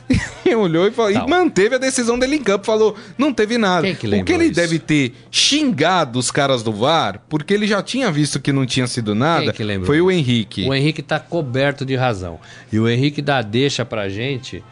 [0.58, 2.66] olhou e, falou, e, manteve a decisão dele em campo.
[2.66, 3.94] Falou, não teve nada.
[3.94, 4.56] Que o que ele isso?
[4.56, 8.88] deve ter xingado os caras do VAR, porque ele já tinha visto que não tinha
[8.88, 9.54] sido nada,
[9.86, 10.68] foi o Henrique.
[10.68, 12.40] O Henrique tá coberto de razão.
[12.72, 14.64] E o Henrique dá deixa pra gente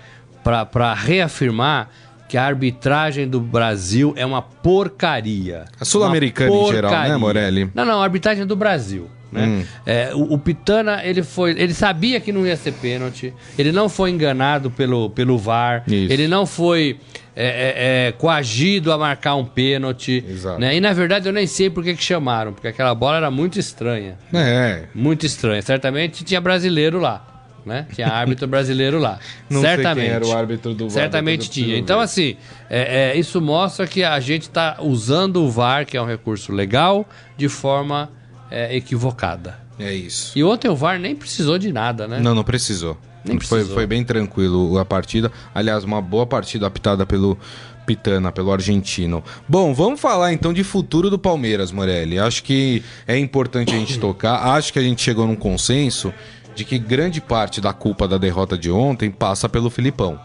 [0.43, 1.89] pra, pra reafirmar
[2.27, 5.65] que a arbitragem do Brasil é uma porcaria.
[5.79, 7.69] A sul-americana em geral, né, Morelli?
[7.73, 9.07] Não, não, a arbitragem do Brasil.
[9.33, 9.45] Né?
[9.45, 9.65] Hum.
[9.83, 13.89] É, o, o, Pitana ele foi, ele sabia que não ia ser pênalti, ele não
[13.89, 16.13] foi enganado pelo, pelo VAR, Isso.
[16.13, 16.99] ele não foi
[17.35, 20.23] é, é, é coagido a marcar um pênalti.
[20.59, 20.75] Né?
[20.75, 23.57] E na verdade eu nem sei por que, que chamaram, porque aquela bola era muito
[23.57, 24.19] estranha.
[24.31, 24.83] É.
[24.93, 25.63] Muito estranha.
[25.63, 27.25] Certamente tinha brasileiro lá.
[27.65, 27.87] né?
[27.91, 29.17] Tinha árbitro brasileiro lá.
[29.49, 30.11] Não certamente.
[30.11, 30.91] era o árbitro do VAR.
[30.91, 31.75] Certamente tinha.
[31.75, 32.37] Então, assim,
[32.69, 36.51] é, é, isso mostra que a gente está usando o VAR, que é um recurso
[36.51, 37.03] legal,
[37.35, 38.11] de forma
[38.49, 39.59] é, equivocada.
[39.79, 40.37] É isso.
[40.37, 42.19] E ontem o VAR nem precisou de nada, né?
[42.19, 42.97] Não, não precisou.
[43.25, 43.75] Nem foi, precisou.
[43.75, 45.31] foi bem tranquilo a partida.
[45.53, 47.37] Aliás, uma boa partida apitada pelo
[47.85, 49.23] Pitana, pelo argentino.
[49.47, 52.19] Bom, vamos falar então de futuro do Palmeiras, Morelli.
[52.19, 54.55] Acho que é importante a gente tocar.
[54.55, 56.13] Acho que a gente chegou num consenso
[56.55, 60.19] de que grande parte da culpa da derrota de ontem passa pelo Filipão.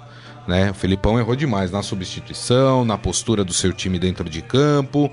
[0.46, 0.70] Né?
[0.70, 5.10] O Filipão errou demais na substituição, na postura do seu time dentro de campo.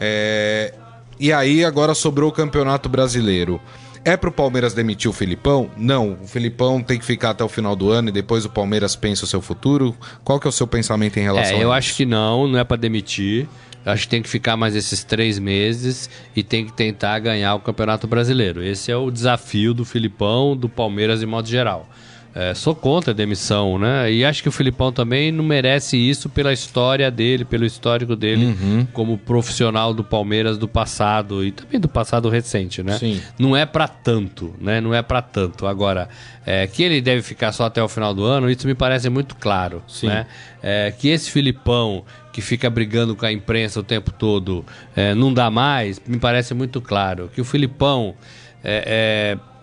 [0.00, 0.74] É,
[1.18, 3.60] E aí agora sobrou o Campeonato Brasileiro.
[4.04, 5.70] É pro Palmeiras demitir o Filipão?
[5.78, 8.94] Não, o Filipão tem que ficar até o final do ano e depois o Palmeiras
[8.94, 9.96] pensa o seu futuro.
[10.22, 12.58] Qual que é o seu pensamento em relação É, eu a acho que não, não
[12.58, 13.48] é para demitir.
[13.84, 17.54] Eu acho que tem que ficar mais esses três meses e tem que tentar ganhar
[17.54, 18.62] o Campeonato Brasileiro.
[18.62, 21.88] Esse é o desafio do Filipão, do Palmeiras de modo geral.
[22.36, 24.10] É, sou contra a demissão, né?
[24.12, 28.46] E acho que o Filipão também não merece isso pela história dele, pelo histórico dele
[28.46, 28.86] Uhum.
[28.92, 32.98] como profissional do Palmeiras do passado e também do passado recente, né?
[32.98, 33.20] Sim.
[33.38, 34.80] Não é pra tanto, né?
[34.80, 35.64] Não é pra tanto.
[35.64, 36.08] Agora,
[36.44, 39.36] é, que ele deve ficar só até o final do ano, isso me parece muito
[39.36, 40.08] claro, Sim.
[40.08, 40.26] né?
[40.60, 44.64] É, que esse Filipão que fica brigando com a imprensa o tempo todo
[44.96, 47.30] é, não dá mais, me parece muito claro.
[47.32, 48.16] Que o Filipão
[48.64, 49.53] é, é,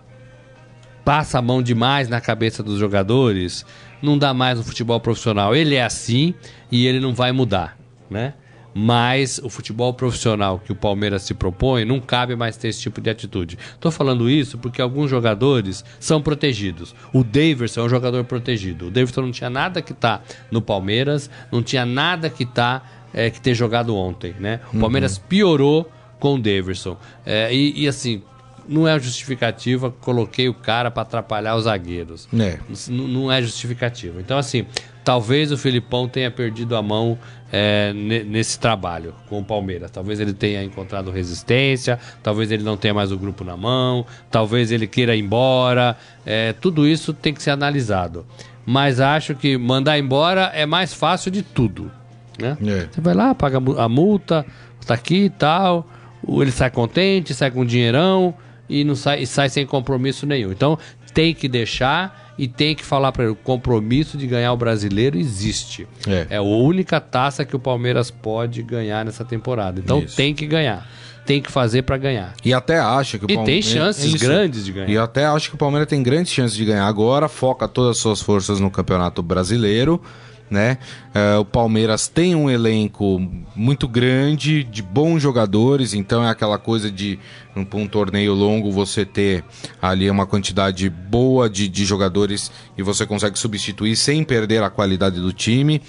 [1.04, 3.64] passa a mão demais na cabeça dos jogadores,
[4.00, 5.54] não dá mais no futebol profissional.
[5.54, 6.34] Ele é assim
[6.70, 7.78] e ele não vai mudar,
[8.10, 8.34] né?
[8.74, 13.02] Mas o futebol profissional que o Palmeiras se propõe não cabe mais ter esse tipo
[13.02, 13.58] de atitude.
[13.74, 16.94] Estou falando isso porque alguns jogadores são protegidos.
[17.12, 18.86] O Daverson é um jogador protegido.
[18.86, 23.28] O Daverson não tinha nada que tá no Palmeiras, não tinha nada que tá é,
[23.28, 24.60] que ter jogado ontem, né?
[24.72, 26.96] O Palmeiras piorou com o Daverson.
[27.26, 28.22] É, e, e assim,
[28.68, 32.28] não é justificativa, coloquei o cara para atrapalhar os zagueiros.
[32.38, 32.58] É.
[32.88, 34.20] Não é justificativa.
[34.20, 34.64] Então, assim,
[35.04, 37.18] talvez o Filipão tenha perdido a mão
[37.52, 39.90] é, ne- nesse trabalho com o Palmeiras.
[39.90, 44.70] Talvez ele tenha encontrado resistência, talvez ele não tenha mais o grupo na mão, talvez
[44.72, 45.96] ele queira ir embora.
[46.24, 48.24] É, tudo isso tem que ser analisado.
[48.64, 51.90] Mas acho que mandar embora é mais fácil de tudo.
[52.38, 52.56] Né?
[52.64, 52.88] É.
[52.90, 54.46] Você vai lá, paga a mu- a multa,
[54.86, 55.86] tá aqui e tal.
[56.26, 58.32] Ele sai contente, sai com dinheirão
[58.80, 60.50] e não sai, e sai sem compromisso nenhum.
[60.52, 60.78] Então
[61.14, 65.18] tem que deixar e tem que falar para ele: o compromisso de ganhar o brasileiro
[65.18, 65.86] existe.
[66.06, 66.36] É.
[66.36, 69.80] a única taça que o Palmeiras pode ganhar nessa temporada.
[69.80, 70.16] Então Isso.
[70.16, 70.86] tem que ganhar.
[71.24, 72.34] Tem que fazer para ganhar.
[72.44, 74.88] E até acho que o E Palme- tem chances é grandes de ganhar.
[74.88, 77.98] E até acho que o Palmeiras tem grandes chances de ganhar agora, foca todas as
[77.98, 80.02] suas forças no Campeonato Brasileiro,
[80.50, 80.78] né?
[81.14, 83.20] É, o Palmeiras tem um elenco
[83.54, 87.20] muito grande, de bons jogadores, então é aquela coisa de,
[87.68, 89.44] pra um torneio longo, você ter
[89.80, 95.20] ali uma quantidade boa de, de jogadores e você consegue substituir sem perder a qualidade
[95.20, 95.82] do time.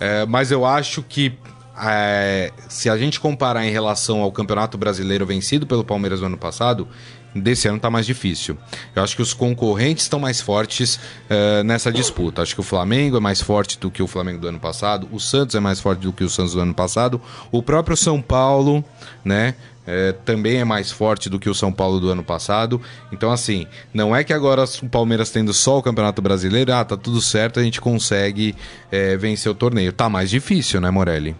[0.00, 1.32] É, mas eu acho que
[1.80, 6.38] é, se a gente comparar em relação ao Campeonato Brasileiro vencido pelo Palmeiras no ano
[6.38, 6.88] passado,
[7.34, 8.56] desse ano tá mais difícil.
[8.94, 12.42] Eu acho que os concorrentes estão mais fortes é, nessa disputa.
[12.42, 15.18] Acho que o Flamengo é mais forte do que o Flamengo do ano passado, o
[15.18, 18.84] Santos é mais forte do que o Santos do ano passado, o próprio São Paulo,
[19.24, 19.54] né?
[19.86, 22.80] é, também é mais forte do que o São Paulo do ano passado.
[23.10, 26.96] Então, assim, não é que agora o Palmeiras tendo só o Campeonato Brasileiro, ah, tá
[26.96, 28.54] tudo certo, a gente consegue
[28.90, 29.92] é, vencer o torneio.
[29.92, 31.36] Tá mais difícil, né, Morelli?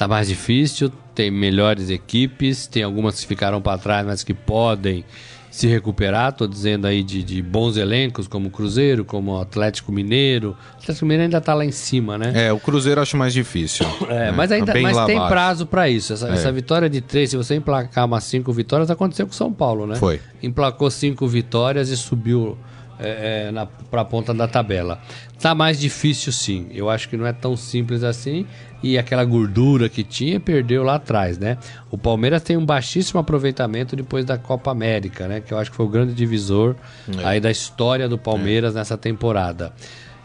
[0.00, 5.04] Tá mais difícil, tem melhores equipes, tem algumas que ficaram para trás, mas que podem
[5.50, 6.32] se recuperar.
[6.32, 10.56] Tô dizendo aí de, de bons elencos, como o Cruzeiro, como o Atlético Mineiro.
[10.76, 12.46] O Atlético Mineiro ainda tá lá em cima, né?
[12.46, 13.84] É, o Cruzeiro eu acho mais difícil.
[14.08, 14.32] É, né?
[14.32, 16.14] mas ainda Tá bem mas tem prazo para isso.
[16.14, 16.32] Essa, É.
[16.32, 19.86] essa vitória de três, se você emplacar umas cinco vitórias, aconteceu com o São Paulo,
[19.86, 19.96] né?
[19.96, 20.18] Foi.
[20.42, 22.56] Emplacou cinco vitórias e subiu
[23.02, 25.00] é, é, na, pra ponta da tabela.
[25.40, 26.66] Tá mais difícil sim.
[26.72, 28.46] Eu acho que não é tão simples assim.
[28.82, 31.58] E aquela gordura que tinha, perdeu lá atrás, né?
[31.90, 35.40] O Palmeiras tem um baixíssimo aproveitamento depois da Copa América, né?
[35.40, 36.74] Que eu acho que foi o grande divisor
[37.18, 37.24] É.
[37.26, 39.72] aí da história do Palmeiras nessa temporada.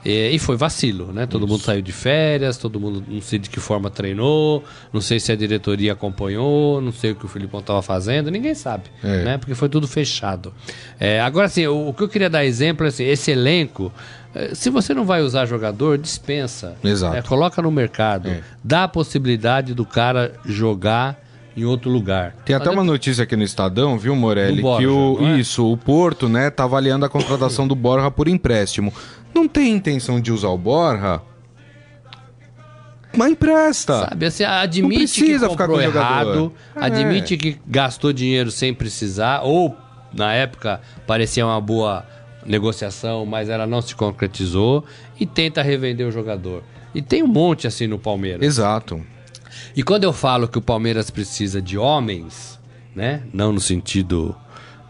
[0.06, 1.26] E, e foi vacilo, né?
[1.26, 4.64] Todo mundo saiu de férias, todo mundo não sei de que forma treinou,
[4.94, 8.54] não sei se a diretoria acompanhou, não sei o que o Filipão estava fazendo, ninguém
[8.54, 9.24] sabe, É.
[9.24, 9.38] né?
[9.40, 10.54] Porque foi tudo fechado.
[11.00, 13.92] É, agora, assim, o, o que eu queria dar exemplo é assim, esse elenco,
[14.36, 16.76] eh, se você não vai usar jogador, dispensa.
[16.84, 17.16] Exato.
[17.16, 17.22] né?
[17.24, 18.42] Coloca no mercado, É.
[18.64, 21.20] dá a possibilidade do cara jogar
[21.58, 22.36] em outro lugar.
[22.46, 24.62] Tem até uma notícia aqui no Estadão, viu, Morelli?
[24.62, 25.40] Borja, que o é?
[25.40, 28.94] isso, o Porto, né, tá avaliando a contratação do Borja por empréstimo.
[29.36, 31.22] Não tem intenção de usar o Borja?
[33.18, 34.08] Mas empresta.
[34.10, 36.32] Sabe, assim, admite precisa que ficar comprou com o jogador.
[36.34, 36.86] errado, É.
[36.86, 39.76] admite que gastou dinheiro sem precisar, ou
[40.14, 42.06] na época parecia uma boa
[42.46, 44.84] negociação, mas ela não se concretizou
[45.20, 46.62] e tenta revender o jogador.
[46.94, 48.42] E tem um monte assim no Palmeiras.
[48.46, 49.02] Exato.
[49.76, 52.60] E quando eu falo que o Palmeiras precisa de homens,
[52.94, 53.22] né?
[53.34, 54.36] Não no sentido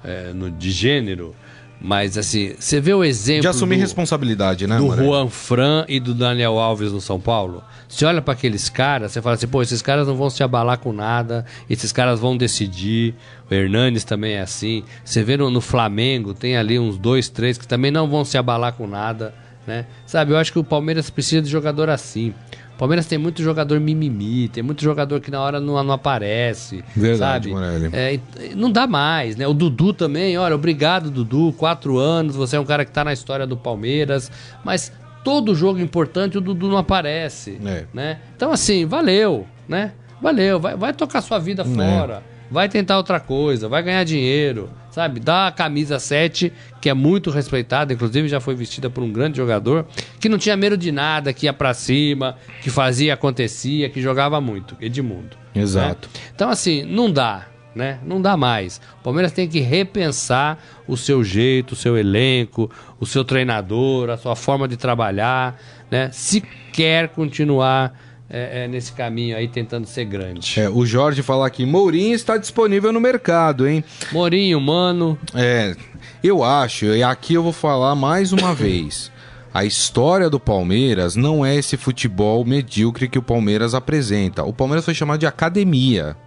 [0.04, 1.36] é, no, de gênero,
[1.80, 5.08] mas assim, você vê o exemplo De assumir do, responsabilidade, né, do Morelli?
[5.08, 7.64] Juan Fran e do Daniel Alves no São Paulo.
[7.88, 10.80] Você olha para aqueles caras, você fala assim, pô, esses caras não vão se abalar
[10.80, 13.16] com nada, esses caras vão decidir.
[13.50, 14.84] O Hernanes também é assim.
[15.04, 18.38] Você vê no, no Flamengo, tem ali uns dois, três que também não vão se
[18.38, 19.34] abalar com nada,
[19.68, 19.86] né?
[20.06, 22.34] Sabe, eu acho que o Palmeiras precisa de jogador assim.
[22.76, 26.84] O Palmeiras tem muito jogador mimimi, tem muito jogador que na hora não, não aparece.
[26.94, 27.50] Verdade, sabe?
[27.50, 27.90] Morelli.
[27.94, 28.20] É,
[28.54, 29.48] não dá mais, né?
[29.48, 31.54] O Dudu também, olha, obrigado, Dudu.
[31.54, 34.30] Quatro anos, você é um cara que tá na história do Palmeiras,
[34.62, 34.92] mas
[35.24, 37.58] todo jogo importante o Dudu não aparece.
[37.66, 37.86] É.
[37.94, 38.20] Né?
[38.36, 39.94] Então, assim, valeu, né?
[40.22, 41.66] Valeu, vai, vai tocar sua vida É.
[41.66, 42.24] fora.
[42.52, 45.20] Vai tentar outra coisa, vai ganhar dinheiro, sabe?
[45.20, 49.36] Dá a camisa 7, que é muito respeitada, inclusive já foi vestida por um grande
[49.36, 49.86] jogador,
[50.22, 54.40] que não tinha medo de nada, que ia pra cima, que fazia, acontecia, que jogava
[54.40, 55.36] muito, Edmundo.
[55.54, 56.08] Exato.
[56.14, 56.22] né?
[56.34, 58.00] Então, assim, não dá, né?
[58.06, 58.80] Não dá mais.
[59.02, 64.16] O Palmeiras tem que repensar o seu jeito, o seu elenco, o seu treinador, a
[64.16, 65.60] sua forma de trabalhar,
[65.92, 66.10] né?
[66.14, 66.40] Se
[66.72, 70.60] quer continuar é, é, nesse caminho aí, tentando ser grande.
[70.60, 73.84] É, o Jorge fala aqui, Mourinho está disponível no mercado, hein?
[74.12, 75.76] Morinho, mano, É,
[76.24, 79.12] eu acho, e aqui eu vou falar mais uma vez.
[79.54, 84.44] A história do Palmeiras não é esse futebol medíocre que o Palmeiras apresenta.
[84.44, 86.18] O Palmeiras foi chamado de academia.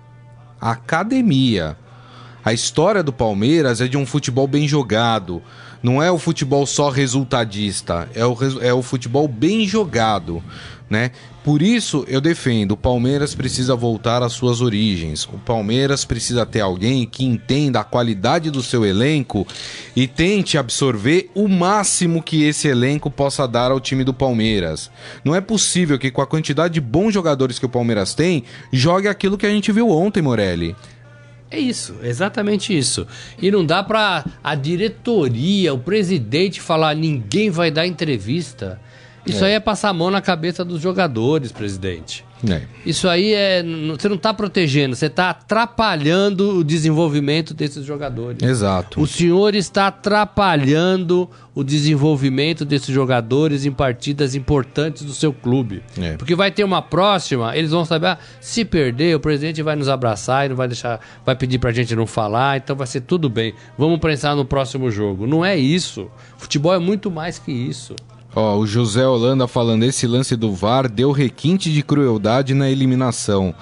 [0.58, 1.76] Academia.
[2.42, 5.42] A história do Palmeiras é de um futebol bem jogado.
[5.82, 8.08] Não é o futebol só resultadista.
[8.14, 10.42] É o, é o futebol bem jogado.
[10.90, 11.10] Né?
[11.44, 15.24] Por isso eu defendo, o Palmeiras precisa voltar às suas origens.
[15.26, 19.46] O Palmeiras precisa ter alguém que entenda a qualidade do seu elenco
[19.94, 24.90] e tente absorver o máximo que esse elenco possa dar ao time do Palmeiras.
[25.22, 29.08] Não é possível que com a quantidade de bons jogadores que o Palmeiras tem, jogue
[29.08, 30.74] aquilo que a gente viu ontem, Morelli.
[31.50, 33.06] É isso, exatamente isso.
[33.40, 38.78] E não dá pra a diretoria, o presidente falar ninguém vai dar entrevista.
[39.30, 42.24] Isso aí é passar a mão na cabeça dos jogadores, presidente.
[42.46, 42.62] É.
[42.86, 43.64] Isso aí é.
[43.98, 48.42] Você não tá protegendo, você tá atrapalhando o desenvolvimento desses jogadores.
[48.42, 49.00] Exato.
[49.00, 55.82] O senhor está atrapalhando o desenvolvimento desses jogadores em partidas importantes do seu clube.
[56.00, 56.16] É.
[56.16, 59.88] Porque vai ter uma próxima, eles vão saber, ah, se perder, o presidente vai nos
[59.88, 63.28] abraçar e não vai deixar, vai pedir pra gente não falar, então vai ser tudo
[63.28, 63.52] bem.
[63.76, 65.26] Vamos pensar no próximo jogo.
[65.26, 66.08] Não é isso.
[66.36, 67.96] Futebol é muito mais que isso.
[68.38, 73.52] Ó, o José Holanda falando, esse lance do VAR deu requinte de crueldade na eliminação.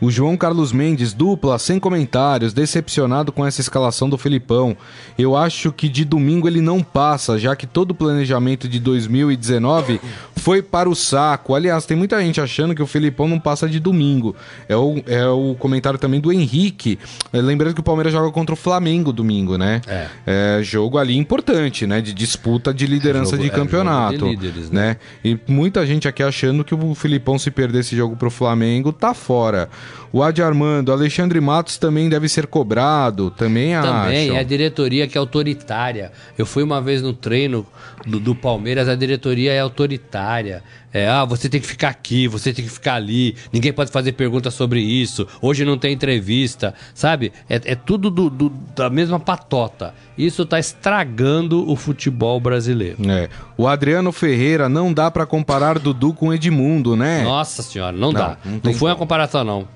[0.00, 4.76] O João Carlos Mendes, dupla, sem comentários, decepcionado com essa escalação do Felipão.
[5.16, 10.00] Eu acho que de domingo ele não passa, já que todo o planejamento de 2019
[10.36, 11.54] foi para o saco.
[11.54, 14.34] Aliás, tem muita gente achando que o Felipão não passa de domingo.
[14.68, 16.98] É o, é o comentário também do Henrique.
[17.32, 19.80] É, Lembrando que o Palmeiras joga contra o Flamengo domingo, né?
[19.86, 20.08] É.
[20.26, 22.00] É jogo ali importante, né?
[22.00, 24.23] De disputa de liderança é jogo de campeonato.
[24.30, 24.88] Líderes, né?
[24.88, 24.96] né?
[25.24, 29.14] E muita gente aqui achando que o Filipão, se perder esse jogo pro Flamengo, tá
[29.14, 29.68] fora.
[30.12, 33.30] O Adi Armando, Alexandre Matos também deve ser cobrado.
[33.30, 36.12] Também, Também é a diretoria que é autoritária.
[36.38, 37.66] Eu fui uma vez no treino
[38.06, 40.62] do, do Palmeiras, a diretoria é autoritária.
[40.94, 44.12] É, ah, você tem que ficar aqui, você tem que ficar ali, ninguém pode fazer
[44.12, 47.32] pergunta sobre isso, hoje não tem entrevista, sabe?
[47.50, 49.92] É, é tudo do- do- da mesma patota.
[50.16, 52.96] Isso tá estragando o futebol brasileiro.
[53.10, 53.28] É.
[53.58, 57.22] O Adriano Ferreira, não dá pra comparar Dudu com Edmundo, né?
[57.24, 58.38] Nossa senhora, não, Não, dá.
[58.44, 58.98] não Não, foi uma como.
[59.04, 59.66] comparação, não.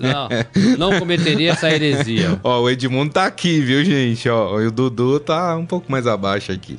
[0.00, 0.28] Não.
[0.76, 2.38] Não cometeria essa heresia.
[2.42, 4.28] Ó, o Edmundo tá aqui, viu, gente?
[4.28, 6.78] Ó, e o Dudu tá um pouco mais abaixo aqui.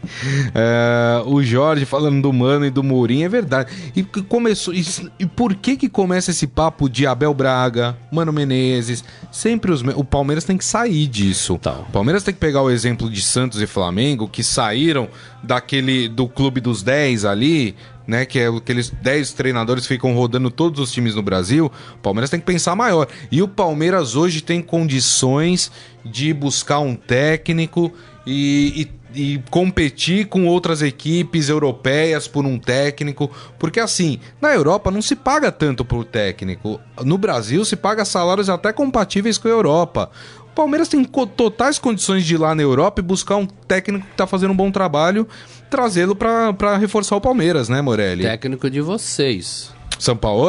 [0.53, 3.71] É, o Jorge falando do Mano e do Mourinho, é verdade.
[3.95, 4.73] E começou.
[4.73, 4.85] E,
[5.19, 9.03] e por que que começa esse papo de Abel Braga, Mano Menezes?
[9.31, 9.81] Sempre os.
[9.95, 11.53] O Palmeiras tem que sair disso.
[11.53, 11.85] Então.
[11.87, 15.07] O Palmeiras tem que pegar o exemplo de Santos e Flamengo, que saíram
[15.43, 16.09] daquele.
[16.09, 17.75] do clube dos 10 ali.
[18.07, 21.71] Né, que é aqueles 10 treinadores ficam rodando todos os times no Brasil.
[21.95, 23.07] O Palmeiras tem que pensar maior.
[23.31, 25.71] E o Palmeiras hoje tem condições
[26.05, 27.91] de buscar um técnico
[28.25, 33.31] e, e- e competir com outras equipes europeias por um técnico.
[33.57, 36.79] Porque assim, na Europa não se paga tanto por técnico.
[37.03, 40.11] No Brasil se paga salários até compatíveis com a Europa.
[40.55, 44.25] Palmeiras tem totais condições de ir lá na Europa e buscar um técnico que tá
[44.25, 45.27] fazendo um bom trabalho,
[45.69, 48.23] trazê-lo pra pra reforçar o Palmeiras, né, Morelli?
[48.23, 49.73] Técnico de vocês.
[49.99, 50.45] São Paulo?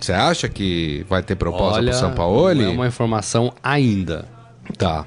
[0.00, 2.54] Você acha que vai ter proposta pro São Paulo?
[2.54, 4.26] não é uma informação ainda.
[4.76, 5.04] Tá.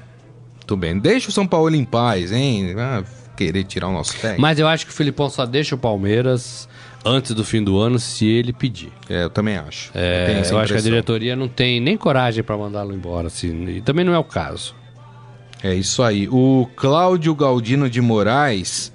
[0.56, 0.98] Muito bem.
[0.98, 2.74] Deixa o São Paulo em paz, hein?
[2.78, 3.02] Ah,
[3.36, 4.40] querer tirar o nosso técnico.
[4.40, 6.68] Mas eu acho que o Filipão só deixa o Palmeiras
[7.04, 8.92] antes do fim do ano se ele pedir.
[9.08, 9.90] É, eu também acho.
[9.94, 13.68] É, essa eu acho que a diretoria não tem nem coragem para mandá-lo embora, assim,
[13.68, 14.74] e também não é o caso.
[15.62, 16.28] É isso aí.
[16.28, 18.92] O Cláudio Galdino de Moraes,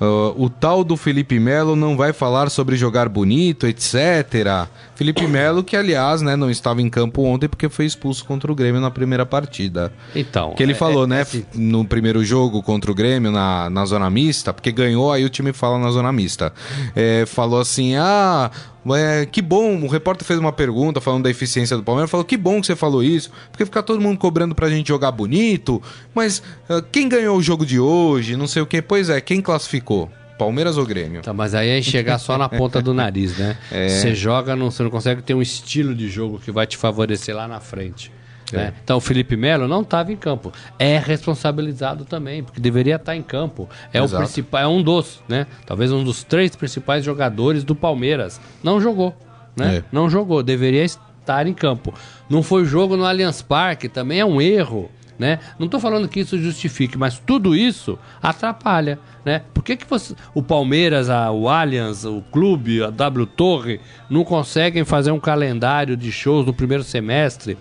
[0.00, 4.68] ah, o tal do Felipe Melo não vai falar sobre jogar bonito, etc.
[4.94, 8.54] Felipe Melo, que aliás, né, não estava em campo ontem porque foi expulso contra o
[8.54, 9.92] Grêmio na primeira partida.
[10.14, 10.54] Então.
[10.54, 13.84] Que ele é- falou, é- né, assim, no primeiro jogo contra o Grêmio, na, na
[13.84, 16.52] zona mista, porque ganhou, aí o time fala na zona mista.
[16.94, 18.50] É, falou assim: ah,
[18.94, 22.36] é, que bom, o repórter fez uma pergunta falando da eficiência do Palmeiras, falou: que
[22.36, 25.82] bom que você falou isso, porque fica todo mundo cobrando pra gente jogar bonito,
[26.14, 29.40] mas ah, quem ganhou o jogo de hoje, não sei o que, pois é, quem
[29.40, 30.10] classificou?
[30.38, 31.22] Palmeiras ou Grêmio?
[31.22, 33.56] Tá, mas aí é chegar só na ponta do nariz, né?
[33.72, 33.88] É.
[33.88, 37.34] Você joga, não, você não consegue ter um estilo de jogo que vai te favorecer
[37.34, 38.12] lá na frente.
[38.52, 38.56] É.
[38.56, 38.72] né?
[38.84, 40.52] Então o Felipe Melo não estava em campo.
[40.78, 43.68] É responsabilizado também, porque deveria estar em campo.
[43.92, 44.14] É Exato.
[44.22, 45.46] o principal, é um dos, né?
[45.64, 48.40] Talvez um dos três principais jogadores do Palmeiras.
[48.62, 49.14] Não jogou,
[49.56, 49.76] né?
[49.78, 49.84] É.
[49.90, 51.92] Não jogou, deveria estar em campo.
[52.30, 54.90] Não foi jogo no Allianz Parque, também é um erro.
[55.18, 55.38] Né?
[55.58, 58.98] Não estou falando que isso justifique, mas tudo isso atrapalha.
[59.24, 59.40] Né?
[59.54, 63.80] Por que, que você- o Palmeiras, a- o Allianz, o clube, a W Torre
[64.10, 67.56] não conseguem fazer um calendário de shows no primeiro semestre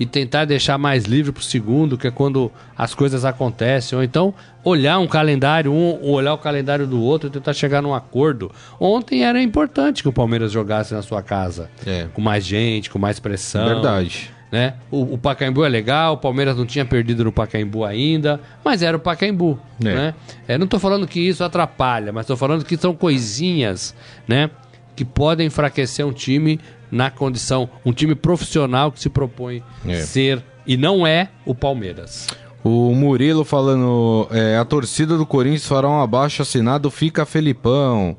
[0.00, 3.96] e tentar deixar mais livre para o segundo, que é quando as coisas acontecem?
[3.98, 4.32] Ou então
[4.64, 8.50] olhar um calendário, um olhar o calendário do outro e tentar chegar num acordo.
[8.78, 12.06] Ontem era importante que o Palmeiras jogasse na sua casa, É.
[12.14, 14.30] com mais gente, com mais pressão Verdade.
[14.52, 14.74] né?
[14.90, 18.96] O, o Pacaembu é legal, o Palmeiras não tinha perdido no Pacaembu ainda, mas era
[18.96, 19.94] o Pacaembu, É.
[19.94, 20.14] né?
[20.46, 23.94] É, não tô falando que isso atrapalha, mas tô falando que são coisinhas,
[24.26, 24.48] né?
[24.94, 26.58] Que podem enfraquecer um time
[26.90, 30.00] na condição, um time profissional que se propõe É.
[30.02, 32.26] ser e não é o Palmeiras.
[32.62, 38.16] O Murilo falando, é, a torcida do Corinthians fará um abaixo assinado, fica Felipão.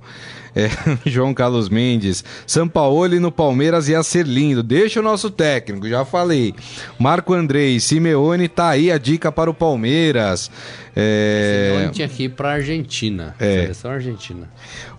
[0.59, 0.69] É,
[1.09, 4.61] João Carlos Mendes, Sampaoli no Palmeiras ia ser lindo.
[4.63, 6.53] Deixa o nosso técnico, já falei.
[6.97, 10.49] Marco Andrei, Simeone, tá aí a dica para o Palmeiras.
[10.95, 13.61] É, Simeone tinha que ir pra Argentina, É.
[13.61, 14.49] seleção argentina.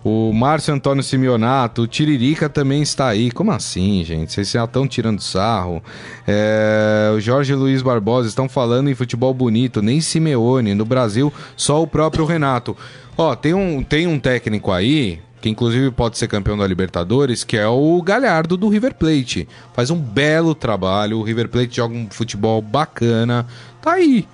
[0.03, 3.29] o Márcio Antônio Simeonato, o Tiririca também está aí.
[3.29, 4.31] Como assim, gente?
[4.33, 5.83] Vocês já estão tirando sarro.
[6.27, 10.73] É, o Jorge Luiz Barbosa estão falando em futebol bonito, nem Simeone.
[10.73, 12.75] No Brasil, só o próprio Renato.
[13.17, 17.57] Ó, tem um, tem um técnico aí, que inclusive pode ser campeão da Libertadores, que
[17.57, 19.47] é o Galhardo do River Plate.
[19.73, 23.45] Faz um belo trabalho, o River Plate joga um futebol bacana.
[23.81, 24.27] Tá aí.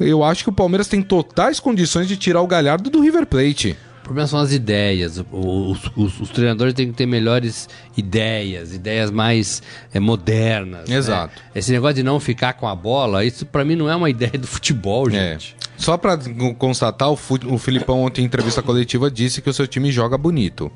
[0.00, 3.76] Eu acho que o Palmeiras tem totais condições de tirar o Galhardo do River Plate.
[4.00, 5.22] O problema são as ideias.
[5.30, 9.62] Os, os- os treinadores têm que ter melhores ideias, ideias mais
[9.94, 10.88] eh, modernas.
[10.88, 10.96] né?
[10.96, 11.40] Exato.
[11.54, 14.32] Esse negócio de não ficar com a bola, isso pra mim não é uma ideia
[14.32, 15.38] do futebol, É.
[15.82, 16.16] Só pra
[16.58, 20.70] constatar, o, o Filipão ontem em entrevista coletiva disse que o seu time joga bonito.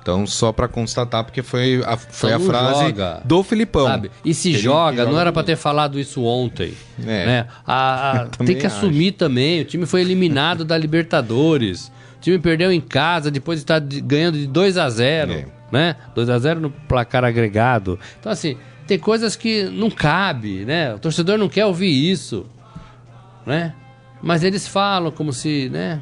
[0.00, 3.22] Então, só pra constatar, porque foi a, foi a não frase joga.
[3.24, 3.86] do Filipão.
[3.86, 4.10] Sabe?
[4.24, 5.46] E se Ele joga, não joga era pra bonito.
[5.46, 6.74] ter falado isso ontem.
[7.00, 7.24] É.
[7.26, 7.46] Né?
[7.64, 8.76] A- a- tem que acho.
[8.78, 9.60] assumir também.
[9.60, 11.86] O time foi eliminado da Libertadores.
[12.18, 15.46] O time perdeu em casa depois de estar de- ganhando de 2 a 0 É.
[15.70, 15.96] né?
[16.16, 17.96] 2 a 0 no placar agregado.
[18.18, 18.56] Então, assim,
[18.88, 20.94] tem coisas que não cabe, né?
[20.94, 22.44] O torcedor não quer ouvir isso,
[23.46, 23.72] né?
[24.22, 26.00] Mas eles falam como se, né?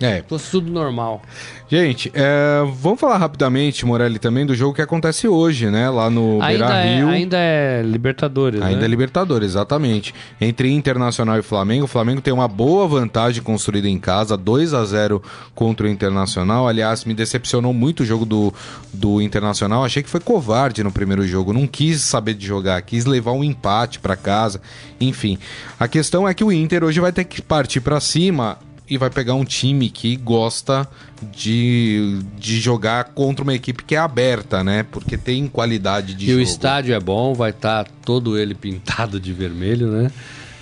[0.00, 0.22] É.
[0.28, 1.22] Fosse tudo normal.
[1.68, 5.90] Gente, é, vamos falar rapidamente, Morelli, também do jogo que acontece hoje, né?
[5.90, 7.08] Lá no Ainda Beira é, Rio.
[7.08, 8.84] ainda é Libertadores, Ainda né?
[8.84, 10.14] é Libertadores, exatamente.
[10.40, 14.84] Entre Internacional e Flamengo, o Flamengo tem uma boa vantagem construída em casa, 2 a
[14.84, 15.22] 0
[15.54, 16.66] contra o Internacional.
[16.66, 18.54] Aliás, me decepcionou muito o jogo do,
[18.92, 19.84] do Internacional.
[19.84, 23.44] Achei que foi covarde no primeiro jogo, não quis saber de jogar, quis levar um
[23.44, 24.60] empate para casa.
[25.00, 25.38] Enfim,
[25.78, 28.58] a questão é que o Inter hoje vai ter que partir para cima
[28.90, 30.88] e vai pegar um time que gosta
[31.32, 34.84] de, de jogar contra uma equipe que é aberta, né?
[34.90, 36.38] Porque tem qualidade de E jogo.
[36.38, 40.10] o estádio é bom, vai estar todo ele pintado de vermelho, né?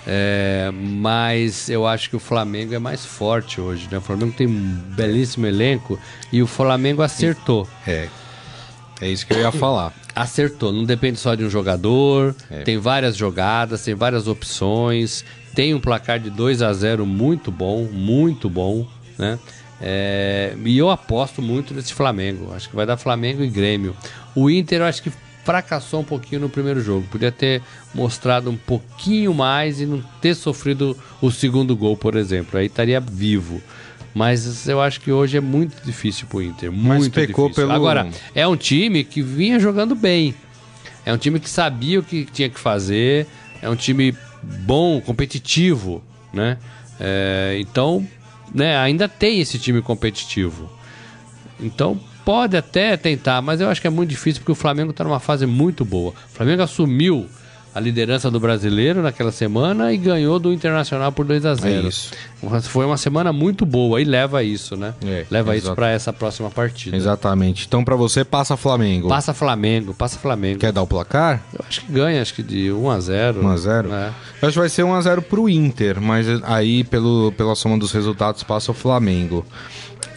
[0.09, 3.97] É, mas eu acho que o Flamengo é mais forte hoje, né?
[3.97, 5.99] O Flamengo tem um belíssimo elenco
[6.31, 7.67] e o Flamengo acertou.
[7.85, 8.07] É.
[9.01, 9.93] É isso que eu ia falar.
[10.15, 12.61] Acertou, não depende só de um jogador, É.
[12.63, 15.23] tem várias jogadas, tem várias opções,
[15.57, 18.85] tem um placar de 2 a 0 muito bom, muito bom,
[19.17, 19.39] né?
[19.81, 22.53] É, e eu aposto muito nesse Flamengo.
[22.53, 23.95] Acho que vai dar Flamengo e Grêmio.
[24.35, 25.11] O Inter, eu acho que
[25.43, 27.07] fracassou um pouquinho no primeiro jogo.
[27.09, 32.59] Podia ter mostrado um pouquinho mais e não ter sofrido o segundo gol, por exemplo.
[32.59, 33.59] Aí estaria vivo.
[34.13, 36.71] Mas eu acho que hoje é muito difícil pro Inter.
[36.71, 37.67] Muito pecou difícil.
[37.67, 40.35] pelo- Agora, é um time que vinha jogando bem.
[41.03, 43.25] É um time que sabia o que tinha que fazer.
[43.59, 46.57] É um time bom, competitivo, né?
[46.99, 48.05] É, então,
[48.53, 50.69] né, ainda tem esse time competitivo.
[51.59, 55.03] Então, pode até tentar, mas eu acho que é muito difícil porque o Flamengo está
[55.03, 56.11] numa fase muito boa.
[56.11, 57.27] O Flamengo assumiu
[57.77, 61.87] a liderança do brasileiro naquela semana e ganhou do Internacional por 2 a 0 É
[61.87, 62.11] isso.
[62.63, 64.95] Foi uma semana muito boa e leva isso, né?
[65.05, 65.75] É, leva isso exato.
[65.75, 66.97] para essa próxima partida.
[66.97, 67.65] Exatamente.
[67.67, 69.07] Então, pra você, passa Flamengo.
[69.07, 70.59] Passa Flamengo, passa Flamengo.
[70.59, 71.43] Quer dar o placar?
[71.53, 74.11] Eu acho que ganha, acho que de 1 a 0 1 a 0 É.
[74.41, 78.41] Eu acho que vai ser 1x0 pro Inter, mas aí, pelo, pela soma dos resultados,
[78.41, 79.45] passa o Flamengo.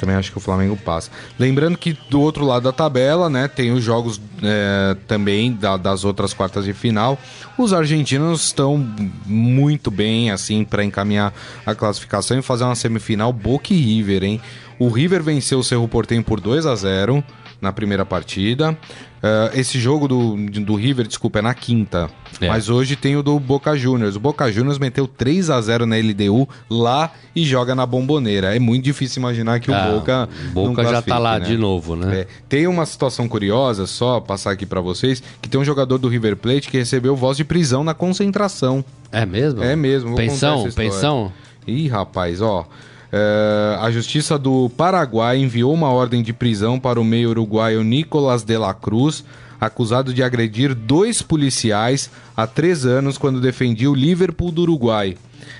[0.01, 1.11] Também acho que o Flamengo passa.
[1.39, 6.03] Lembrando que do outro lado da tabela, né, tem os jogos é, também da- das
[6.05, 7.19] outras quartas de final.
[7.59, 8.79] Os argentinos estão
[9.27, 11.35] muito bem, assim, para encaminhar
[11.67, 14.41] a classificação e fazer uma semifinal Boca e River, hein?
[14.79, 17.23] O River venceu o Cerro Porteño por 2 a 0
[17.61, 18.75] na primeira partida.
[19.23, 22.09] Eh, esse jogo do, do River, desculpa, é na quinta.
[22.41, 22.49] É.
[22.49, 24.17] Mas hoje tem o do Boca Juniors.
[24.17, 28.57] O Boca Juniors meteu 3 a 0 na LDU lá e joga na Bomboneira.
[28.57, 30.29] É muito difícil imaginar que Ah, o Boca.
[30.49, 31.45] o Boca já tá lá né?
[31.45, 32.21] de novo, né?
[32.21, 32.27] É.
[32.49, 36.37] Tem uma situação curiosa, só passar aqui pra vocês, que tem um jogador do River
[36.37, 38.83] Plate que recebeu voz de prisão na concentração.
[39.13, 39.63] É mesmo?
[39.63, 41.33] É mesmo, Pensão, pensão?
[41.67, 42.67] Ih, rapaz, ó.
[43.13, 48.43] É, a Justiça do Paraguai enviou uma ordem de prisão para o meio uruguaio Nicolas
[48.45, 49.25] de la Cruz,
[49.61, 55.17] acusado de agredir dois policiais há três anos quando defendia o Liverpool do Uruguai.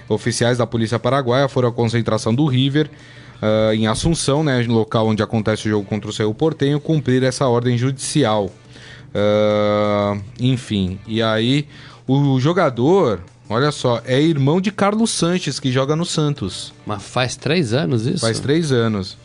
[0.09, 2.91] Oficiais da Polícia Paraguaia foram à concentração do River
[3.43, 7.47] ah, em Assunção, né, local onde acontece o jogo contra o Cerro Portenho, cumprir essa
[7.47, 8.51] ordem judicial.
[9.15, 11.67] Ah, enfim, e aí
[12.07, 13.21] o jogador,
[13.51, 16.73] olha só, é irmão de Carlos Sanches, que joga no Santos.
[16.87, 18.21] Mas faz três anos isso?
[18.21, 19.19] Faz três anos.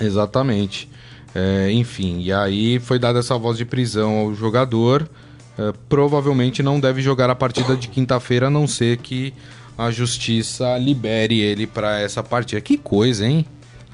[0.00, 0.88] Exatamente.
[1.34, 5.08] É, enfim, e aí foi dada essa voz de prisão ao jogador.
[5.58, 9.34] É, provavelmente não deve jogar a partida de quinta-feira, a não ser que
[9.76, 12.60] a justiça libere ele para essa partida.
[12.60, 13.44] Que coisa, hein?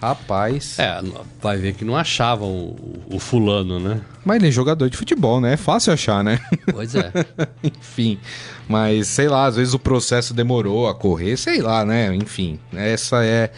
[0.00, 0.78] Rapaz.
[0.78, 1.00] É,
[1.42, 4.00] vai ver que não achavam o, o fulano, né?
[4.24, 5.54] Mas ele é jogador de futebol, né?
[5.54, 6.40] É fácil achar, né?
[6.72, 7.10] Pois é.
[7.62, 8.18] Enfim,
[8.68, 12.14] mas sei lá, às vezes o processo demorou a correr, sei lá, né?
[12.14, 13.50] Enfim, essa é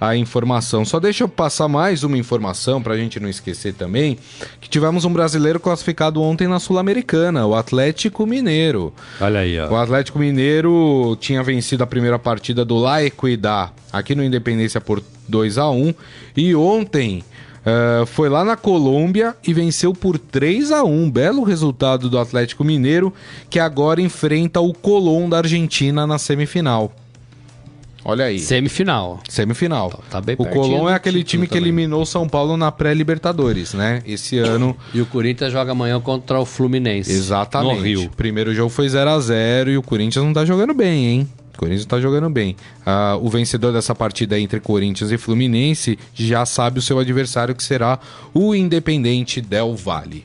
[0.00, 0.84] a informação.
[0.84, 4.18] Só deixa eu passar mais uma informação pra gente não esquecer também,
[4.60, 8.92] que tivemos um brasileiro classificado ontem na Sul-Americana, o Atlético Mineiro.
[9.20, 9.76] Olha aí, O ó.
[9.80, 15.00] Atlético Mineiro tinha vencido a primeira partida do La Equidad aqui no Independência por
[15.32, 15.94] 2 a 1
[16.36, 17.24] e ontem
[17.64, 22.62] eh, foi lá na Colômbia e venceu por 3 a 1 Belo resultado do Atlético
[22.62, 23.12] Mineiro,
[23.48, 26.92] que agora enfrenta o Colón da Argentina na semifinal.
[28.04, 28.40] Olha aí.
[28.40, 29.20] Semifinal.
[29.28, 30.02] Semifinal.
[30.10, 31.68] Tá bem o Colón é aquele time que também.
[31.68, 34.02] eliminou São Paulo na pré-Libertadores, né?
[34.04, 37.12] Esse ano E o Corinthians joga amanhã contra o Fluminense.
[37.12, 37.76] Exatamente.
[37.76, 38.10] No Rio.
[38.16, 41.28] Primeiro jogo foi 0 a 0 e o Corinthians não tá jogando bem, hein?
[41.54, 42.56] O Corinthians tá jogando bem.
[42.84, 47.62] Ah, o vencedor dessa partida entre Corinthians e Fluminense já sabe o seu adversário, que
[47.62, 47.98] será
[48.32, 50.24] o Independente Del Valle.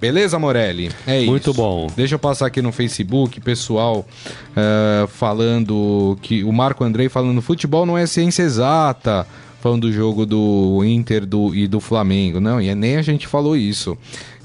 [0.00, 0.90] Beleza, Morelli?
[1.06, 1.30] É isso.
[1.30, 1.86] Muito bom.
[1.96, 4.06] Deixa eu passar aqui no Facebook, pessoal
[4.54, 9.26] ah, falando que o Marco Andrei falando futebol não é ciência exata,
[9.64, 12.38] falando do jogo do Inter do, e do Flamengo.
[12.38, 13.96] Não, e nem a gente falou isso.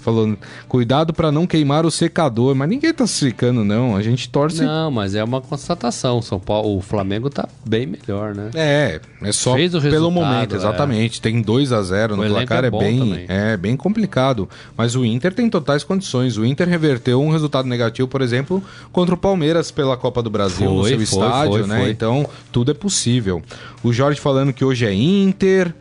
[0.09, 0.37] Falando,
[0.67, 3.95] cuidado para não queimar o secador, mas ninguém tá secando, não.
[3.95, 4.63] A gente torce.
[4.63, 6.19] Não, mas é uma constatação.
[6.21, 8.49] São Paulo, o Flamengo tá bem melhor, né?
[8.55, 10.57] É, é só Fez o pelo momento, é.
[10.57, 11.21] exatamente.
[11.21, 13.25] Tem 2 a 0 no placar, é é, bem, também.
[13.27, 14.49] é bem complicado.
[14.75, 16.37] Mas o Inter tem totais condições.
[16.37, 20.69] O Inter reverteu um resultado negativo, por exemplo, contra o Palmeiras pela Copa do Brasil
[20.69, 21.89] no Foi, seu foi, estádio, foi, né?
[21.89, 23.43] Então, tudo é possível.
[23.83, 25.73] O Jorge falando que hoje é Inter.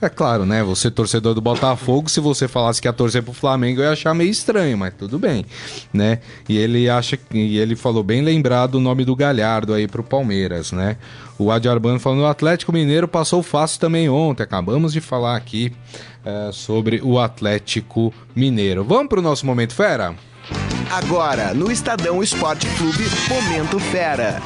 [0.00, 0.62] É claro, né?
[0.62, 4.14] Você torcedor do Botafogo, se você falasse que ia torcer pro Flamengo, eu ia achar
[4.14, 5.44] meio estranho, mas tudo bem,
[5.92, 6.18] né?
[6.48, 10.02] E ele acha que e ele falou bem lembrado o nome do Galhardo aí pro
[10.02, 10.96] Palmeiras, né?
[11.38, 14.42] O Adi Arbano falando o Atlético Mineiro passou fácil também ontem.
[14.42, 15.72] Acabamos de falar aqui
[16.24, 18.84] é, sobre o Atlético Mineiro.
[18.84, 20.14] Vamos pro nosso momento fera?
[20.90, 24.40] Agora, no Estadão Esporte Clube, Momento Fera.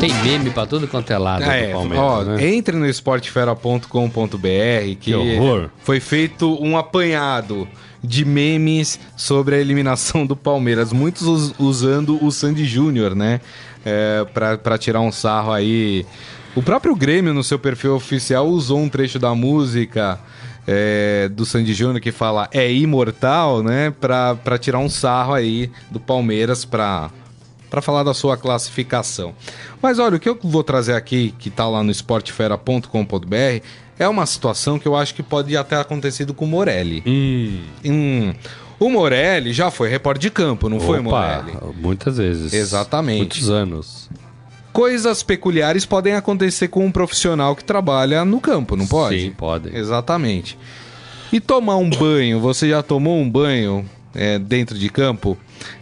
[0.00, 2.46] Tem meme pra tudo quanto é lado É, do Palmeiras, ó, né?
[2.54, 5.70] entre no esportefera.com.br que, Que horror.
[5.82, 7.66] foi feito um apanhado
[8.04, 13.40] de memes sobre a eliminação do Palmeiras, muitos us- usando o Sandy Júnior, né,
[13.84, 16.04] é, pra, pra tirar um sarro aí.
[16.54, 20.20] O próprio Grêmio, no seu perfil oficial, usou um trecho da música
[20.66, 25.70] é, do Sandy Júnior que fala é imortal, né, pra, pra tirar um sarro aí
[25.90, 27.10] do Palmeiras pra
[27.70, 29.34] para falar da sua classificação.
[29.82, 33.62] Mas olha, o que eu vou trazer aqui, que tá lá no esportefera.com.br,
[33.98, 37.02] é uma situação que eu acho que pode até ter acontecido com o Morelli.
[37.06, 38.34] Hum, Hum,
[38.78, 41.58] O Morelli já foi repórter de campo, não foi, Opa, Morelli?
[41.80, 42.52] muitas vezes.
[42.52, 43.18] Exatamente.
[43.18, 44.10] Muitos anos.
[44.72, 49.18] Coisas peculiares podem acontecer com um profissional que trabalha no campo, não pode?
[49.22, 49.74] Sim, podem.
[49.74, 50.58] Exatamente.
[51.32, 55.38] E tomar um banho, você já tomou um banho é, dentro de campo?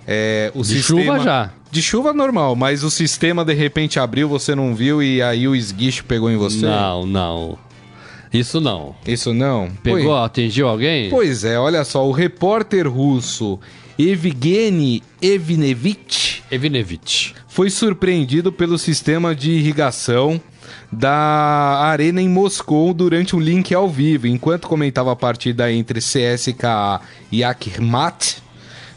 [0.07, 1.51] É, o De chuva já.
[1.74, 5.56] De chuva normal, mas o sistema de repente abriu, você não viu e aí o
[5.56, 6.64] esguicho pegou em você?
[6.64, 7.58] Não, não.
[8.32, 8.94] Isso não.
[9.04, 9.68] Isso não?
[9.82, 11.10] Pegou, atingiu alguém?
[11.10, 13.58] Pois é, olha só, o repórter russo
[13.98, 17.34] Evgeny Evnevich Evinevich.
[17.48, 20.40] foi surpreendido pelo sistema de irrigação
[20.92, 27.00] da arena em Moscou durante um link ao vivo, enquanto comentava a partida entre CSKA
[27.32, 28.43] e Akhmat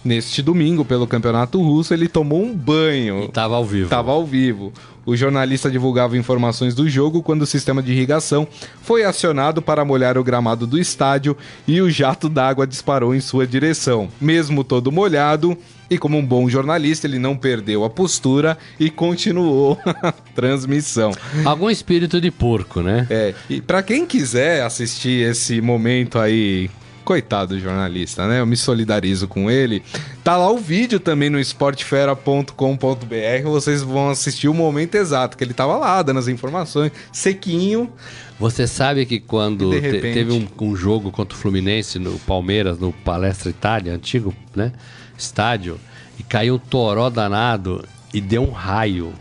[0.08, 3.26] neste domingo pelo Campeonato Russo, ele tomou um banho.
[3.26, 3.84] E tava ao vivo.
[3.84, 4.74] Estava ao vivo.
[5.05, 8.47] O jornalista divulgava informações do jogo quando o sistema de irrigação
[8.82, 13.47] foi acionado para molhar o gramado do estádio e o jato d'água disparou em sua
[13.47, 14.10] direção.
[14.20, 15.58] Mesmo todo molhado,
[15.89, 21.12] e como um bom jornalista, ele não perdeu a postura e continuou a transmissão.
[21.45, 23.08] Algum espírito de porco, né?
[23.10, 26.70] É, e para quem quiser assistir esse momento aí,
[27.08, 28.41] coitado do jornalista, né?
[28.41, 29.82] Eu me solidarizo com ele.
[30.26, 35.53] Tá lá o vídeo também no esportefera.com.br, vocês vão assistir o momento exato que ele
[35.53, 37.89] tava lá dando as informações, sequinho.
[38.38, 40.14] Você sabe que quando E de te- repente?
[40.14, 44.74] teve um, um jogo contra o Fluminense no Palmeiras, no Palestra Itália, antigo, né?
[45.18, 45.80] Estádio,
[46.20, 47.84] e caiu um toró danado
[48.14, 49.14] e deu um raio.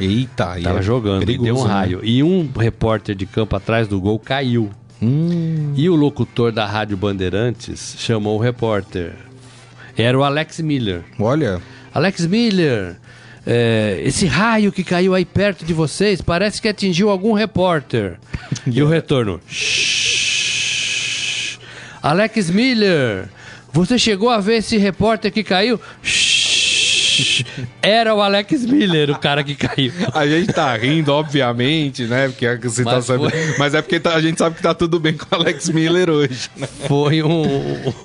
[0.00, 1.72] Eita, Tava é jogando perigoso, e deu um né?
[1.72, 2.00] raio.
[2.02, 4.70] E um repórter de campo atrás do gol caiu.
[5.02, 5.72] Hum.
[5.76, 9.14] E o locutor da Rádio Bandeirantes chamou o repórter.
[9.96, 11.02] Era o Alex Miller.
[11.18, 11.60] Olha,
[11.92, 12.96] Alex Miller,
[13.46, 18.18] é, esse raio que caiu aí perto de vocês parece que atingiu algum repórter.
[18.66, 19.40] e o retorno.
[19.48, 19.72] "Shhh.
[22.02, 23.28] Alex Miller,
[23.72, 25.80] você chegou a ver esse repórter que caiu?
[26.02, 26.31] Shhh.
[27.80, 29.92] Era o Alex Miller, o cara que caiu.
[30.14, 32.28] a gente tá rindo, obviamente, né?
[32.28, 34.74] Porque a situação Mas mas, foi- mas é porque tá- a gente sabe que tá
[34.74, 36.50] tudo bem com o Alex Miller hoje.
[36.56, 36.68] né?
[36.88, 37.42] Foi um.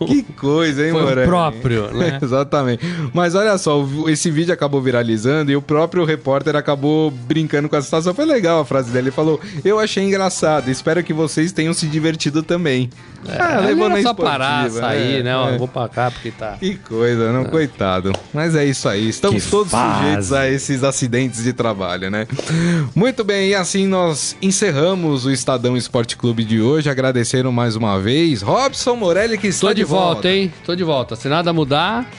[0.08, 2.20] Que coisa, hein, Foi o próprio, né?
[2.24, 2.84] Exatamente.
[3.14, 7.82] Mas olha só, esse vídeo acabou viralizando e o próprio repórter acabou brincando com a
[7.82, 8.14] situação.
[8.14, 9.08] Foi legal a frase dele.
[9.08, 12.90] Ele falou: Eu achei engraçado, espero que vocês tenham se divertido também.
[13.30, 15.36] Ah, Ele levou na só esportiva, parar, sair, é, né?
[15.36, 15.58] Ó, é.
[15.58, 16.58] Vou pra cá porque tá.
[16.60, 17.46] Que coisa, não?
[17.46, 18.12] Coitado.
[18.34, 19.10] Mas é isso aí.
[19.10, 20.00] Estamos Que todos fase.
[20.00, 22.28] sujeitos a esses acidentes de trabalho, né?
[22.96, 26.90] Muito bem, e assim nós encerramos o Estadão Esporte Clube de hoje.
[26.90, 30.52] Agradecendo mais uma vez Robson Morelli, que está Tô de volta, hein?
[30.66, 31.16] Tô de volta.
[31.16, 32.10] Se nada mudar,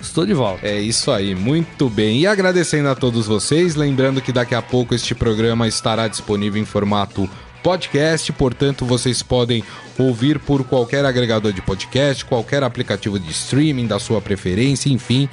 [0.00, 0.66] estou de volta.
[0.66, 2.20] É isso aí, muito bem.
[2.20, 6.64] E agradecendo a todos vocês, lembrando que daqui a pouco este programa estará disponível em
[6.64, 7.28] formato
[7.62, 9.62] podcast, portanto vocês podem
[9.98, 15.28] ouvir por qualquer agregador de podcast, qualquer aplicativo de streaming da sua preferência, enfim.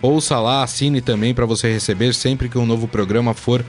[0.00, 3.64] Ouça lá, assine também para você receber sempre que um novo programa for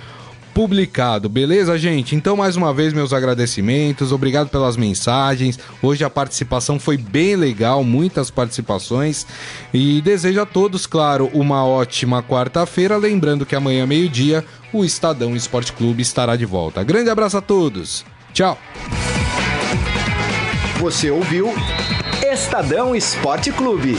[0.53, 2.15] publicado, beleza, gente?
[2.15, 5.59] Então, mais uma vez, meus agradecimentos, obrigado pelas mensagens.
[5.81, 9.25] Hoje a participação foi bem legal, muitas participações.
[9.73, 12.97] E desejo a todos, claro, uma ótima quarta-feira.
[12.97, 14.43] Lembrando que amanhã, meio-dia,
[14.73, 16.83] o Estadão Esporte Clube estará de volta.
[16.83, 18.05] Grande abraço a todos.
[18.33, 18.57] Tchau.
[20.79, 21.53] Você ouviu
[22.31, 23.97] Estadão Esporte Clube.